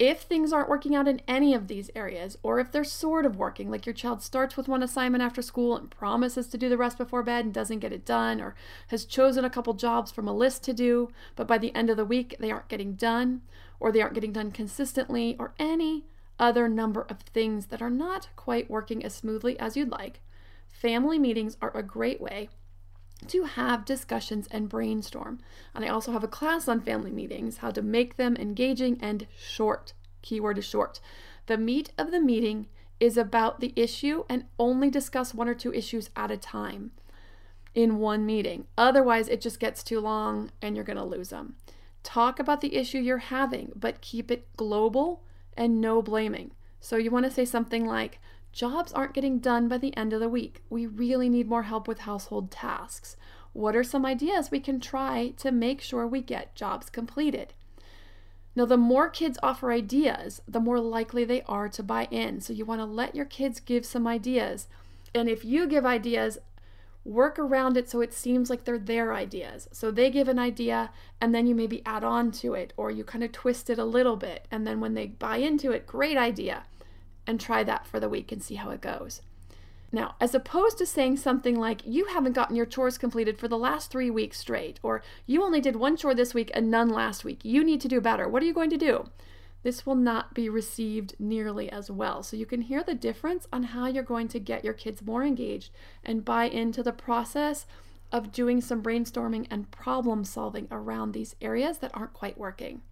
If 0.00 0.22
things 0.22 0.50
aren't 0.50 0.70
working 0.70 0.96
out 0.96 1.06
in 1.06 1.20
any 1.28 1.52
of 1.52 1.68
these 1.68 1.90
areas, 1.94 2.38
or 2.42 2.58
if 2.58 2.72
they're 2.72 2.84
sort 2.84 3.26
of 3.26 3.36
working, 3.36 3.70
like 3.70 3.84
your 3.84 3.92
child 3.92 4.22
starts 4.22 4.56
with 4.56 4.66
one 4.66 4.82
assignment 4.82 5.22
after 5.22 5.42
school 5.42 5.76
and 5.76 5.90
promises 5.90 6.46
to 6.48 6.56
do 6.56 6.70
the 6.70 6.78
rest 6.78 6.96
before 6.96 7.22
bed 7.22 7.44
and 7.44 7.52
doesn't 7.52 7.80
get 7.80 7.92
it 7.92 8.06
done, 8.06 8.40
or 8.40 8.54
has 8.88 9.04
chosen 9.04 9.44
a 9.44 9.50
couple 9.50 9.74
jobs 9.74 10.10
from 10.10 10.26
a 10.26 10.32
list 10.32 10.64
to 10.64 10.72
do, 10.72 11.10
but 11.36 11.46
by 11.46 11.58
the 11.58 11.74
end 11.74 11.90
of 11.90 11.98
the 11.98 12.06
week 12.06 12.34
they 12.40 12.50
aren't 12.50 12.68
getting 12.68 12.94
done, 12.94 13.42
or 13.78 13.92
they 13.92 14.00
aren't 14.00 14.14
getting 14.14 14.32
done 14.32 14.50
consistently, 14.50 15.36
or 15.38 15.52
any 15.58 16.06
other 16.38 16.66
number 16.66 17.02
of 17.10 17.20
things 17.20 17.66
that 17.66 17.82
are 17.82 17.90
not 17.90 18.30
quite 18.36 18.70
working 18.70 19.04
as 19.04 19.14
smoothly 19.14 19.60
as 19.60 19.76
you'd 19.76 19.90
like, 19.90 20.20
family 20.66 21.18
meetings 21.18 21.58
are 21.60 21.76
a 21.76 21.82
great 21.82 22.22
way 22.22 22.48
to 23.28 23.44
have 23.44 23.84
discussions 23.84 24.48
and 24.50 24.68
brainstorm. 24.68 25.40
And 25.74 25.84
I 25.84 25.88
also 25.88 26.12
have 26.12 26.24
a 26.24 26.28
class 26.28 26.68
on 26.68 26.80
family 26.80 27.10
meetings, 27.10 27.58
how 27.58 27.70
to 27.70 27.82
make 27.82 28.16
them 28.16 28.36
engaging 28.36 28.98
and 29.00 29.26
short. 29.36 29.92
Keyword 30.22 30.58
is 30.58 30.64
short. 30.64 31.00
The 31.46 31.58
meat 31.58 31.92
of 31.98 32.10
the 32.10 32.20
meeting 32.20 32.66
is 32.98 33.16
about 33.16 33.60
the 33.60 33.72
issue 33.76 34.24
and 34.28 34.44
only 34.58 34.90
discuss 34.90 35.34
one 35.34 35.48
or 35.48 35.54
two 35.54 35.72
issues 35.72 36.10
at 36.14 36.30
a 36.30 36.36
time 36.36 36.92
in 37.74 37.98
one 37.98 38.26
meeting. 38.26 38.66
Otherwise, 38.76 39.28
it 39.28 39.40
just 39.40 39.60
gets 39.60 39.82
too 39.82 40.00
long 40.00 40.50
and 40.60 40.76
you're 40.76 40.84
going 40.84 40.96
to 40.96 41.04
lose 41.04 41.30
them. 41.30 41.54
Talk 42.02 42.38
about 42.38 42.60
the 42.60 42.76
issue 42.76 42.98
you're 42.98 43.18
having, 43.18 43.72
but 43.74 44.00
keep 44.00 44.30
it 44.30 44.48
global 44.56 45.22
and 45.56 45.80
no 45.80 46.02
blaming. 46.02 46.52
So 46.80 46.96
you 46.96 47.10
want 47.10 47.26
to 47.26 47.30
say 47.30 47.44
something 47.44 47.86
like, 47.86 48.18
Jobs 48.52 48.92
aren't 48.92 49.14
getting 49.14 49.38
done 49.38 49.68
by 49.68 49.78
the 49.78 49.96
end 49.96 50.12
of 50.12 50.20
the 50.20 50.28
week. 50.28 50.62
We 50.68 50.86
really 50.86 51.28
need 51.28 51.48
more 51.48 51.62
help 51.64 51.86
with 51.86 52.00
household 52.00 52.50
tasks. 52.50 53.16
What 53.52 53.76
are 53.76 53.84
some 53.84 54.04
ideas 54.04 54.50
we 54.50 54.60
can 54.60 54.80
try 54.80 55.34
to 55.38 55.52
make 55.52 55.80
sure 55.80 56.06
we 56.06 56.20
get 56.20 56.54
jobs 56.54 56.90
completed? 56.90 57.54
Now, 58.56 58.64
the 58.64 58.76
more 58.76 59.08
kids 59.08 59.38
offer 59.42 59.70
ideas, 59.70 60.42
the 60.48 60.60
more 60.60 60.80
likely 60.80 61.24
they 61.24 61.42
are 61.42 61.68
to 61.68 61.82
buy 61.82 62.08
in. 62.10 62.40
So, 62.40 62.52
you 62.52 62.64
want 62.64 62.80
to 62.80 62.84
let 62.84 63.14
your 63.14 63.24
kids 63.24 63.60
give 63.60 63.86
some 63.86 64.06
ideas. 64.06 64.66
And 65.14 65.28
if 65.28 65.44
you 65.44 65.68
give 65.68 65.86
ideas, 65.86 66.38
work 67.04 67.38
around 67.38 67.76
it 67.76 67.88
so 67.88 68.00
it 68.00 68.12
seems 68.12 68.50
like 68.50 68.64
they're 68.64 68.78
their 68.78 69.14
ideas. 69.14 69.68
So, 69.70 69.92
they 69.92 70.10
give 70.10 70.26
an 70.26 70.40
idea 70.40 70.90
and 71.20 71.32
then 71.32 71.46
you 71.46 71.54
maybe 71.54 71.82
add 71.86 72.02
on 72.02 72.32
to 72.32 72.54
it 72.54 72.72
or 72.76 72.90
you 72.90 73.04
kind 73.04 73.22
of 73.22 73.30
twist 73.30 73.70
it 73.70 73.78
a 73.78 73.84
little 73.84 74.16
bit. 74.16 74.46
And 74.50 74.66
then 74.66 74.80
when 74.80 74.94
they 74.94 75.06
buy 75.06 75.36
into 75.36 75.70
it, 75.70 75.86
great 75.86 76.16
idea 76.16 76.64
and 77.30 77.40
try 77.40 77.64
that 77.64 77.86
for 77.86 77.98
the 77.98 78.08
week 78.08 78.30
and 78.30 78.42
see 78.42 78.56
how 78.56 78.70
it 78.70 78.82
goes. 78.82 79.22
Now, 79.92 80.14
as 80.20 80.34
opposed 80.34 80.78
to 80.78 80.86
saying 80.86 81.16
something 81.16 81.58
like, 81.58 81.80
you 81.84 82.06
haven't 82.06 82.34
gotten 82.34 82.54
your 82.54 82.66
chores 82.66 82.98
completed 82.98 83.38
for 83.38 83.48
the 83.48 83.58
last 83.58 83.90
three 83.90 84.10
weeks 84.10 84.38
straight, 84.38 84.78
or 84.82 85.02
you 85.26 85.42
only 85.42 85.60
did 85.60 85.76
one 85.76 85.96
chore 85.96 86.14
this 86.14 86.34
week 86.34 86.50
and 86.54 86.70
none 86.70 86.90
last 86.90 87.24
week, 87.24 87.40
you 87.42 87.64
need 87.64 87.80
to 87.80 87.88
do 87.88 88.00
better. 88.00 88.28
What 88.28 88.42
are 88.42 88.46
you 88.46 88.54
going 88.54 88.70
to 88.70 88.76
do? 88.76 89.08
This 89.62 89.84
will 89.84 89.96
not 89.96 90.32
be 90.32 90.48
received 90.48 91.14
nearly 91.18 91.70
as 91.70 91.90
well. 91.90 92.22
So 92.22 92.36
you 92.36 92.46
can 92.46 92.62
hear 92.62 92.82
the 92.82 92.94
difference 92.94 93.46
on 93.52 93.64
how 93.64 93.86
you're 93.86 94.02
going 94.02 94.28
to 94.28 94.38
get 94.38 94.64
your 94.64 94.74
kids 94.74 95.02
more 95.02 95.24
engaged 95.24 95.70
and 96.04 96.24
buy 96.24 96.44
into 96.44 96.82
the 96.82 96.92
process 96.92 97.66
of 98.12 98.32
doing 98.32 98.60
some 98.60 98.82
brainstorming 98.82 99.46
and 99.50 99.70
problem 99.70 100.24
solving 100.24 100.66
around 100.70 101.12
these 101.12 101.36
areas 101.40 101.78
that 101.78 101.90
aren't 101.94 102.14
quite 102.14 102.38
working. 102.38 102.82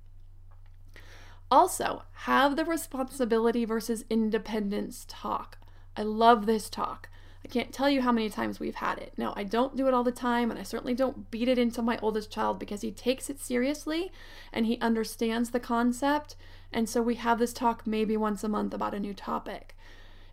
Also, 1.51 2.03
have 2.13 2.57
the 2.57 2.65
responsibility 2.65 3.65
versus 3.65 4.05
independence 4.11 5.07
talk. 5.09 5.59
I 5.97 6.03
love 6.03 6.47
this 6.47 6.69
talk. 6.69 7.09
I 7.45 7.49
can't 7.49 7.73
tell 7.73 7.89
you 7.89 8.03
how 8.03 8.13
many 8.13 8.29
times 8.29 8.61
we've 8.61 8.75
had 8.75 8.99
it. 8.99 9.15
Now, 9.17 9.33
I 9.37 9.45
don't 9.45 9.77
do 9.77 9.87
it 9.89 9.95
all 9.95 10.05
the 10.05 10.13
time, 10.13 10.51
and 10.51 10.61
I 10.61 10.65
certainly 10.65 10.95
don't 10.95 11.31
beat 11.31 11.49
it 11.49 11.59
into 11.59 11.81
my 11.81 11.99
oldest 12.03 12.31
child 12.31 12.59
because 12.59 12.83
he 12.83 12.91
takes 12.91 13.31
it 13.31 13.41
seriously 13.41 14.13
and 14.53 14.67
he 14.67 14.79
understands 14.81 15.51
the 15.51 15.61
concept. 15.61 16.37
And 16.73 16.89
so 16.89 17.01
we 17.01 17.15
have 17.15 17.39
this 17.39 17.53
talk 17.53 17.87
maybe 17.87 18.17
once 18.17 18.45
a 18.45 18.49
month 18.49 18.75
about 18.75 18.95
a 18.95 19.01
new 19.01 19.15
topic. 19.15 19.75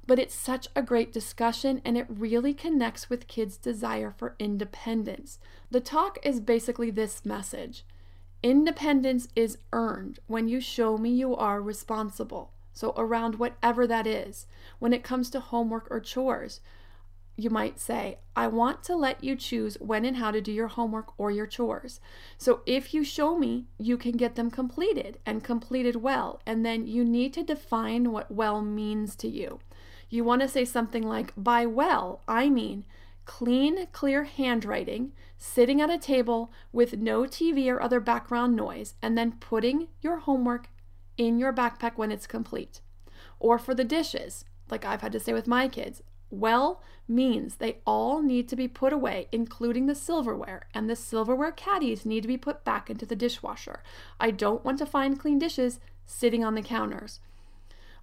But 0.07 0.19
it's 0.19 0.35
such 0.35 0.67
a 0.75 0.83
great 0.83 1.13
discussion 1.13 1.81
and 1.85 1.97
it 1.97 2.05
really 2.09 2.53
connects 2.53 3.09
with 3.09 3.27
kids' 3.27 3.57
desire 3.57 4.13
for 4.17 4.35
independence. 4.37 5.39
The 5.71 5.79
talk 5.79 6.19
is 6.23 6.39
basically 6.39 6.91
this 6.91 7.25
message 7.25 7.85
Independence 8.43 9.27
is 9.35 9.57
earned 9.73 10.19
when 10.27 10.47
you 10.47 10.59
show 10.59 10.97
me 10.97 11.09
you 11.09 11.35
are 11.35 11.61
responsible. 11.61 12.51
So, 12.73 12.93
around 12.97 13.35
whatever 13.35 13.87
that 13.87 14.05
is, 14.05 14.47
when 14.79 14.93
it 14.93 15.03
comes 15.03 15.29
to 15.29 15.39
homework 15.39 15.87
or 15.89 16.01
chores, 16.01 16.59
you 17.37 17.49
might 17.49 17.79
say, 17.79 18.19
I 18.35 18.47
want 18.47 18.83
to 18.83 18.95
let 18.95 19.23
you 19.23 19.35
choose 19.35 19.75
when 19.79 20.05
and 20.05 20.17
how 20.17 20.31
to 20.31 20.41
do 20.41 20.51
your 20.51 20.67
homework 20.67 21.13
or 21.17 21.31
your 21.31 21.47
chores. 21.47 21.99
So, 22.37 22.61
if 22.65 22.93
you 22.93 23.03
show 23.03 23.37
me, 23.37 23.65
you 23.77 23.97
can 23.97 24.17
get 24.17 24.35
them 24.35 24.51
completed 24.51 25.19
and 25.25 25.43
completed 25.43 25.97
well. 25.97 26.41
And 26.45 26.65
then 26.65 26.85
you 26.85 27.03
need 27.03 27.33
to 27.33 27.43
define 27.43 28.11
what 28.11 28.31
well 28.31 28.61
means 28.61 29.15
to 29.17 29.29
you. 29.29 29.59
You 30.09 30.23
want 30.23 30.41
to 30.41 30.47
say 30.47 30.65
something 30.65 31.03
like, 31.03 31.33
by 31.35 31.65
well, 31.65 32.21
I 32.27 32.49
mean 32.49 32.85
clean, 33.25 33.87
clear 33.91 34.23
handwriting, 34.23 35.11
sitting 35.37 35.81
at 35.81 35.89
a 35.89 35.97
table 35.97 36.51
with 36.71 36.97
no 36.97 37.23
TV 37.23 37.67
or 37.67 37.81
other 37.81 37.99
background 37.99 38.55
noise, 38.55 38.95
and 39.01 39.17
then 39.17 39.33
putting 39.33 39.87
your 40.01 40.17
homework 40.17 40.69
in 41.17 41.39
your 41.39 41.53
backpack 41.53 41.97
when 41.97 42.11
it's 42.11 42.27
complete. 42.27 42.81
Or 43.39 43.57
for 43.57 43.73
the 43.73 43.83
dishes, 43.83 44.45
like 44.69 44.85
I've 44.85 45.01
had 45.01 45.11
to 45.13 45.19
say 45.19 45.33
with 45.33 45.47
my 45.47 45.67
kids, 45.67 46.01
well 46.29 46.81
means 47.07 47.55
they 47.55 47.77
all 47.85 48.21
need 48.21 48.49
to 48.49 48.55
be 48.55 48.67
put 48.67 48.91
away, 48.91 49.27
including 49.31 49.85
the 49.85 49.95
silverware, 49.95 50.67
and 50.73 50.89
the 50.89 50.95
silverware 50.95 51.51
caddies 51.51 52.05
need 52.05 52.21
to 52.21 52.27
be 52.27 52.37
put 52.37 52.63
back 52.63 52.89
into 52.89 53.05
the 53.05 53.15
dishwasher. 53.15 53.83
I 54.19 54.31
don't 54.31 54.65
want 54.65 54.79
to 54.79 54.85
find 54.85 55.19
clean 55.19 55.39
dishes 55.39 55.79
sitting 56.05 56.43
on 56.43 56.55
the 56.55 56.61
counters. 56.61 57.19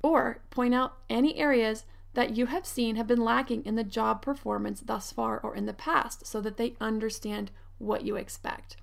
Or 0.03 0.43
point 0.51 0.75
out 0.75 0.99
any 1.09 1.37
areas 1.37 1.85
that 2.15 2.37
you 2.37 2.47
have 2.47 2.67
seen 2.67 2.97
have 2.97 3.07
been 3.07 3.25
lacking 3.25 3.65
in 3.65 3.75
the 3.75 3.85
job 3.85 4.23
performance 4.23 4.81
thus 4.81 5.13
far 5.13 5.41
or 5.41 5.55
in 5.55 5.67
the 5.67 5.73
past 5.73 6.27
so 6.27 6.41
that 6.41 6.57
they 6.57 6.75
understand 6.81 7.51
what 7.79 8.05
you 8.05 8.17
expect. 8.17 8.77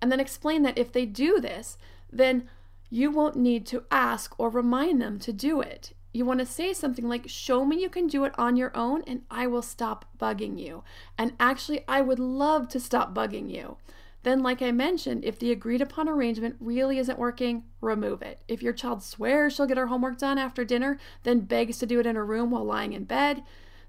And 0.00 0.10
then 0.10 0.20
explain 0.20 0.62
that 0.62 0.78
if 0.78 0.92
they 0.92 1.04
do 1.04 1.40
this, 1.40 1.76
then 2.12 2.48
you 2.88 3.10
won't 3.10 3.36
need 3.36 3.66
to 3.66 3.84
ask 3.90 4.34
or 4.38 4.50
remind 4.50 5.00
them 5.00 5.18
to 5.20 5.32
do 5.32 5.60
it. 5.60 5.92
You 6.12 6.24
want 6.24 6.40
to 6.40 6.46
say 6.46 6.72
something 6.72 7.08
like, 7.08 7.28
Show 7.28 7.64
me 7.64 7.80
you 7.80 7.88
can 7.88 8.08
do 8.08 8.24
it 8.24 8.36
on 8.36 8.56
your 8.56 8.76
own, 8.76 9.02
and 9.06 9.22
I 9.30 9.46
will 9.46 9.62
stop 9.62 10.06
bugging 10.18 10.58
you. 10.58 10.82
And 11.16 11.34
actually, 11.38 11.84
I 11.86 12.00
would 12.00 12.18
love 12.18 12.68
to 12.70 12.80
stop 12.80 13.14
bugging 13.14 13.48
you. 13.48 13.76
Then, 14.22 14.42
like 14.42 14.60
I 14.60 14.70
mentioned, 14.70 15.24
if 15.24 15.38
the 15.38 15.50
agreed 15.50 15.80
upon 15.80 16.08
arrangement 16.08 16.56
really 16.60 16.98
isn't 16.98 17.18
working, 17.18 17.64
remove 17.80 18.20
it. 18.20 18.42
If 18.48 18.62
your 18.62 18.74
child 18.74 19.02
swears 19.02 19.54
she'll 19.54 19.66
get 19.66 19.78
her 19.78 19.86
homework 19.86 20.18
done 20.18 20.36
after 20.36 20.64
dinner, 20.64 20.98
then 21.22 21.40
begs 21.40 21.78
to 21.78 21.86
do 21.86 22.00
it 22.00 22.06
in 22.06 22.16
her 22.16 22.26
room 22.26 22.50
while 22.50 22.64
lying 22.64 22.92
in 22.92 23.04
bed, 23.04 23.42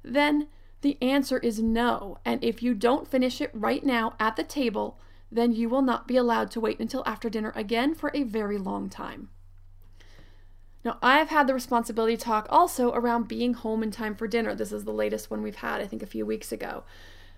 then 0.04 0.48
the 0.82 0.98
answer 1.02 1.38
is 1.40 1.62
no. 1.62 2.18
And 2.24 2.44
if 2.44 2.64
you 2.64 2.74
don't 2.74 3.08
finish 3.08 3.42
it 3.42 3.52
right 3.54 3.84
now 3.86 4.16
at 4.20 4.36
the 4.38 4.44
table, 4.44 5.00
then 5.32 5.54
you 5.54 5.70
will 5.70 5.82
not 5.82 6.08
be 6.08 6.18
allowed 6.18 6.50
to 6.52 6.60
wait 6.60 6.80
until 6.80 7.04
after 7.06 7.30
dinner 7.30 7.52
again 7.56 7.94
for 7.94 8.12
a 8.14 8.24
very 8.24 8.58
long 8.58 8.90
time. 8.90 9.30
Now, 10.84 10.98
I've 11.02 11.30
had 11.30 11.46
the 11.46 11.54
responsibility 11.54 12.18
talk 12.18 12.48
also 12.50 12.92
around 12.92 13.28
being 13.28 13.54
home 13.54 13.84
in 13.84 13.92
time 13.92 14.16
for 14.16 14.28
dinner. 14.28 14.56
This 14.56 14.72
is 14.72 14.84
the 14.84 14.92
latest 14.92 15.30
one 15.30 15.44
we've 15.44 15.56
had, 15.56 15.80
I 15.80 15.86
think, 15.86 16.02
a 16.02 16.08
few 16.08 16.26
weeks 16.26 16.52
ago. 16.52 16.84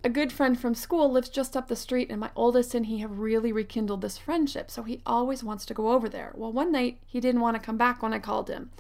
A 0.06 0.10
good 0.10 0.34
friend 0.34 0.60
from 0.60 0.76
school 0.76 1.10
lives 1.10 1.30
just 1.30 1.56
up 1.56 1.70
the 1.70 1.78
street, 1.78 2.10
and 2.12 2.20
my 2.20 2.30
oldest 2.36 2.76
and 2.76 2.88
he 2.88 2.98
have 2.98 3.20
really 3.20 3.54
rekindled 3.54 4.02
this 4.02 4.18
friendship, 4.18 4.70
so 4.70 4.84
he 4.84 5.02
always 5.06 5.46
wants 5.46 5.66
to 5.68 5.74
go 5.74 5.94
over 5.94 6.10
there. 6.10 6.34
Well, 6.36 6.52
one 6.52 6.74
night 6.74 7.00
he 7.06 7.22
didn't 7.22 7.40
want 7.40 7.56
to 7.56 7.66
come 7.66 7.78
back 7.78 8.04
when 8.04 8.14
I 8.14 8.20
called 8.20 8.50
him. 8.50 8.72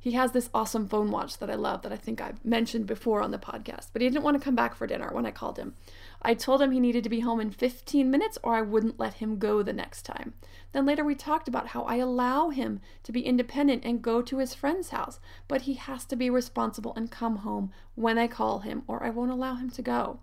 He 0.00 0.12
has 0.12 0.32
this 0.32 0.50
awesome 0.52 0.88
phone 0.88 1.12
watch 1.12 1.38
that 1.38 1.48
I 1.48 1.54
love 1.54 1.82
that 1.82 1.92
I 1.92 1.96
think 1.96 2.20
I've 2.20 2.44
mentioned 2.44 2.88
before 2.88 3.22
on 3.22 3.30
the 3.30 3.38
podcast, 3.38 3.90
but 3.92 4.02
he 4.02 4.08
didn't 4.08 4.24
want 4.24 4.36
to 4.36 4.42
come 4.42 4.56
back 4.56 4.74
for 4.74 4.88
dinner 4.88 5.10
when 5.12 5.26
I 5.26 5.30
called 5.30 5.58
him. 5.58 5.74
I 6.22 6.34
told 6.34 6.60
him 6.60 6.72
he 6.72 6.80
needed 6.80 7.04
to 7.04 7.10
be 7.10 7.20
home 7.20 7.38
in 7.38 7.52
15 7.52 8.10
minutes 8.10 8.36
or 8.42 8.54
I 8.54 8.62
wouldn't 8.62 8.98
let 8.98 9.14
him 9.14 9.38
go 9.38 9.62
the 9.62 9.72
next 9.72 10.02
time. 10.02 10.34
Then 10.72 10.86
later 10.86 11.04
we 11.04 11.14
talked 11.14 11.46
about 11.46 11.68
how 11.68 11.82
I 11.82 11.96
allow 11.96 12.48
him 12.48 12.80
to 13.04 13.12
be 13.12 13.20
independent 13.20 13.84
and 13.84 14.02
go 14.02 14.22
to 14.22 14.38
his 14.38 14.54
friend's 14.54 14.90
house, 14.90 15.20
but 15.46 15.62
he 15.62 15.74
has 15.74 16.04
to 16.06 16.16
be 16.16 16.30
responsible 16.30 16.94
and 16.96 17.12
come 17.12 17.36
home 17.36 17.70
when 17.94 18.18
I 18.18 18.26
call 18.26 18.60
him 18.60 18.82
or 18.88 19.04
I 19.04 19.10
won't 19.10 19.30
allow 19.30 19.54
him 19.54 19.70
to 19.70 19.82
go. 19.82 20.18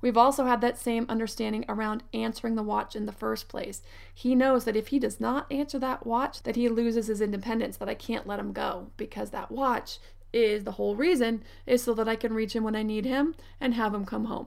We've 0.00 0.16
also 0.16 0.46
had 0.46 0.60
that 0.62 0.78
same 0.78 1.06
understanding 1.08 1.64
around 1.68 2.02
answering 2.14 2.54
the 2.54 2.62
watch 2.62 2.96
in 2.96 3.06
the 3.06 3.12
first 3.12 3.48
place. 3.48 3.82
He 4.14 4.34
knows 4.34 4.64
that 4.64 4.76
if 4.76 4.88
he 4.88 4.98
does 4.98 5.20
not 5.20 5.50
answer 5.52 5.78
that 5.78 6.06
watch, 6.06 6.42
that 6.44 6.56
he 6.56 6.68
loses 6.68 7.06
his 7.06 7.20
independence, 7.20 7.76
that 7.76 7.88
I 7.88 7.94
can't 7.94 8.26
let 8.26 8.38
him 8.38 8.52
go 8.52 8.90
because 8.96 9.30
that 9.30 9.50
watch 9.50 9.98
is 10.32 10.64
the 10.64 10.72
whole 10.72 10.96
reason 10.96 11.42
is 11.66 11.82
so 11.82 11.92
that 11.94 12.08
I 12.08 12.16
can 12.16 12.32
reach 12.32 12.54
him 12.54 12.64
when 12.64 12.76
I 12.76 12.82
need 12.82 13.04
him 13.04 13.34
and 13.60 13.74
have 13.74 13.94
him 13.94 14.06
come 14.06 14.26
home. 14.26 14.46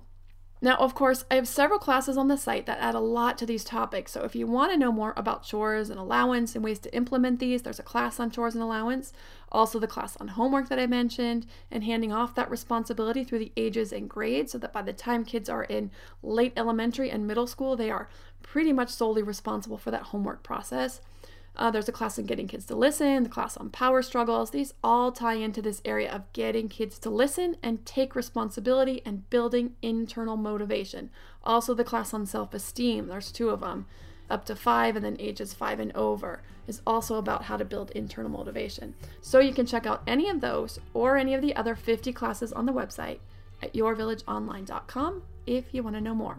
Now, 0.63 0.77
of 0.77 0.95
course, 0.95 1.25
I 1.29 1.35
have 1.35 1.47
several 1.49 1.77
classes 1.77 2.15
on 2.15 2.29
the 2.29 2.37
site 2.37 2.67
that 2.67 2.79
add 2.79 2.95
a 2.95 2.99
lot 3.01 3.37
to 3.39 3.45
these 3.45 3.65
topics. 3.65 4.13
So 4.13 4.21
if 4.23 4.33
you 4.33 4.47
want 4.47 4.71
to 4.71 4.77
know 4.77 4.93
more 4.93 5.13
about 5.17 5.43
chores 5.43 5.89
and 5.89 5.99
allowance 5.99 6.55
and 6.55 6.63
ways 6.63 6.79
to 6.79 6.95
implement 6.95 7.39
these, 7.39 7.63
there's 7.63 7.81
a 7.81 7.83
class 7.83 8.17
on 8.17 8.31
chores 8.31 8.55
and 8.55 8.63
allowance, 8.63 9.11
also 9.51 9.77
the 9.77 9.87
class 9.87 10.15
on 10.21 10.29
homework 10.29 10.69
that 10.69 10.79
I 10.79 10.87
mentioned, 10.87 11.47
and 11.69 11.83
handing 11.83 12.13
off 12.13 12.33
that 12.35 12.49
responsibility 12.49 13.25
through 13.25 13.39
the 13.39 13.51
ages 13.57 13.91
and 13.91 14.09
grades 14.09 14.53
so 14.53 14.57
that 14.59 14.71
by 14.71 14.81
the 14.81 14.93
time 14.93 15.25
kids 15.25 15.49
are 15.49 15.65
in 15.65 15.91
late 16.21 16.53
elementary 16.55 17.11
and 17.11 17.27
middle 17.27 17.45
school, 17.45 17.75
they 17.75 17.91
are 17.91 18.07
pretty 18.41 18.71
much 18.71 18.89
solely 18.89 19.21
responsible 19.21 19.77
for 19.77 19.91
that 19.91 20.03
homework 20.03 20.43
process. 20.43 21.01
Uh, 21.55 21.69
there's 21.69 21.89
a 21.89 21.91
class 21.91 22.17
on 22.17 22.25
getting 22.25 22.47
kids 22.47 22.65
to 22.65 22.75
listen, 22.75 23.23
the 23.23 23.29
class 23.29 23.55
on 23.57 23.69
power 23.69 24.01
struggles. 24.01 24.51
These 24.51 24.73
all 24.83 25.11
tie 25.11 25.35
into 25.35 25.61
this 25.61 25.81
area 25.85 26.11
of 26.11 26.31
getting 26.33 26.67
kids 26.67 26.97
to 26.99 27.09
listen 27.09 27.57
and 27.61 27.85
take 27.85 28.15
responsibility 28.15 29.01
and 29.05 29.29
building 29.29 29.75
internal 29.81 30.35
motivation. 30.35 31.11
Also, 31.43 31.73
the 31.73 31.83
class 31.83 32.13
on 32.13 32.25
self 32.25 32.53
esteem, 32.53 33.07
there's 33.07 33.31
two 33.31 33.49
of 33.49 33.61
them, 33.61 33.85
up 34.29 34.45
to 34.45 34.55
five 34.55 34.95
and 34.95 35.05
then 35.05 35.17
ages 35.19 35.53
five 35.53 35.79
and 35.79 35.91
over, 35.95 36.41
is 36.67 36.81
also 36.87 37.15
about 37.15 37.43
how 37.43 37.57
to 37.57 37.65
build 37.65 37.91
internal 37.91 38.31
motivation. 38.31 38.95
So 39.21 39.39
you 39.39 39.53
can 39.53 39.65
check 39.65 39.85
out 39.85 40.01
any 40.07 40.29
of 40.29 40.41
those 40.41 40.79
or 40.93 41.17
any 41.17 41.33
of 41.35 41.41
the 41.41 41.55
other 41.55 41.75
50 41.75 42.13
classes 42.13 42.51
on 42.51 42.65
the 42.65 42.73
website 42.73 43.19
at 43.61 43.73
yourvillageonline.com 43.73 45.21
if 45.45 45.65
you 45.71 45.83
want 45.83 45.95
to 45.95 46.01
know 46.01 46.15
more. 46.15 46.37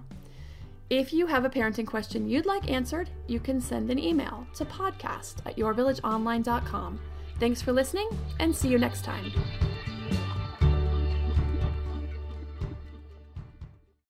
If 0.90 1.12
you 1.12 1.26
have 1.26 1.44
a 1.44 1.50
parenting 1.50 1.86
question 1.86 2.28
you'd 2.28 2.46
like 2.46 2.70
answered, 2.70 3.08
you 3.26 3.40
can 3.40 3.60
send 3.60 3.90
an 3.90 3.98
email 3.98 4.46
to 4.54 4.64
podcast 4.64 5.36
at 5.46 5.56
yourvillageonline.com. 5.56 7.00
Thanks 7.40 7.62
for 7.62 7.72
listening 7.72 8.08
and 8.38 8.54
see 8.54 8.68
you 8.68 8.78
next 8.78 9.02
time. 9.02 9.32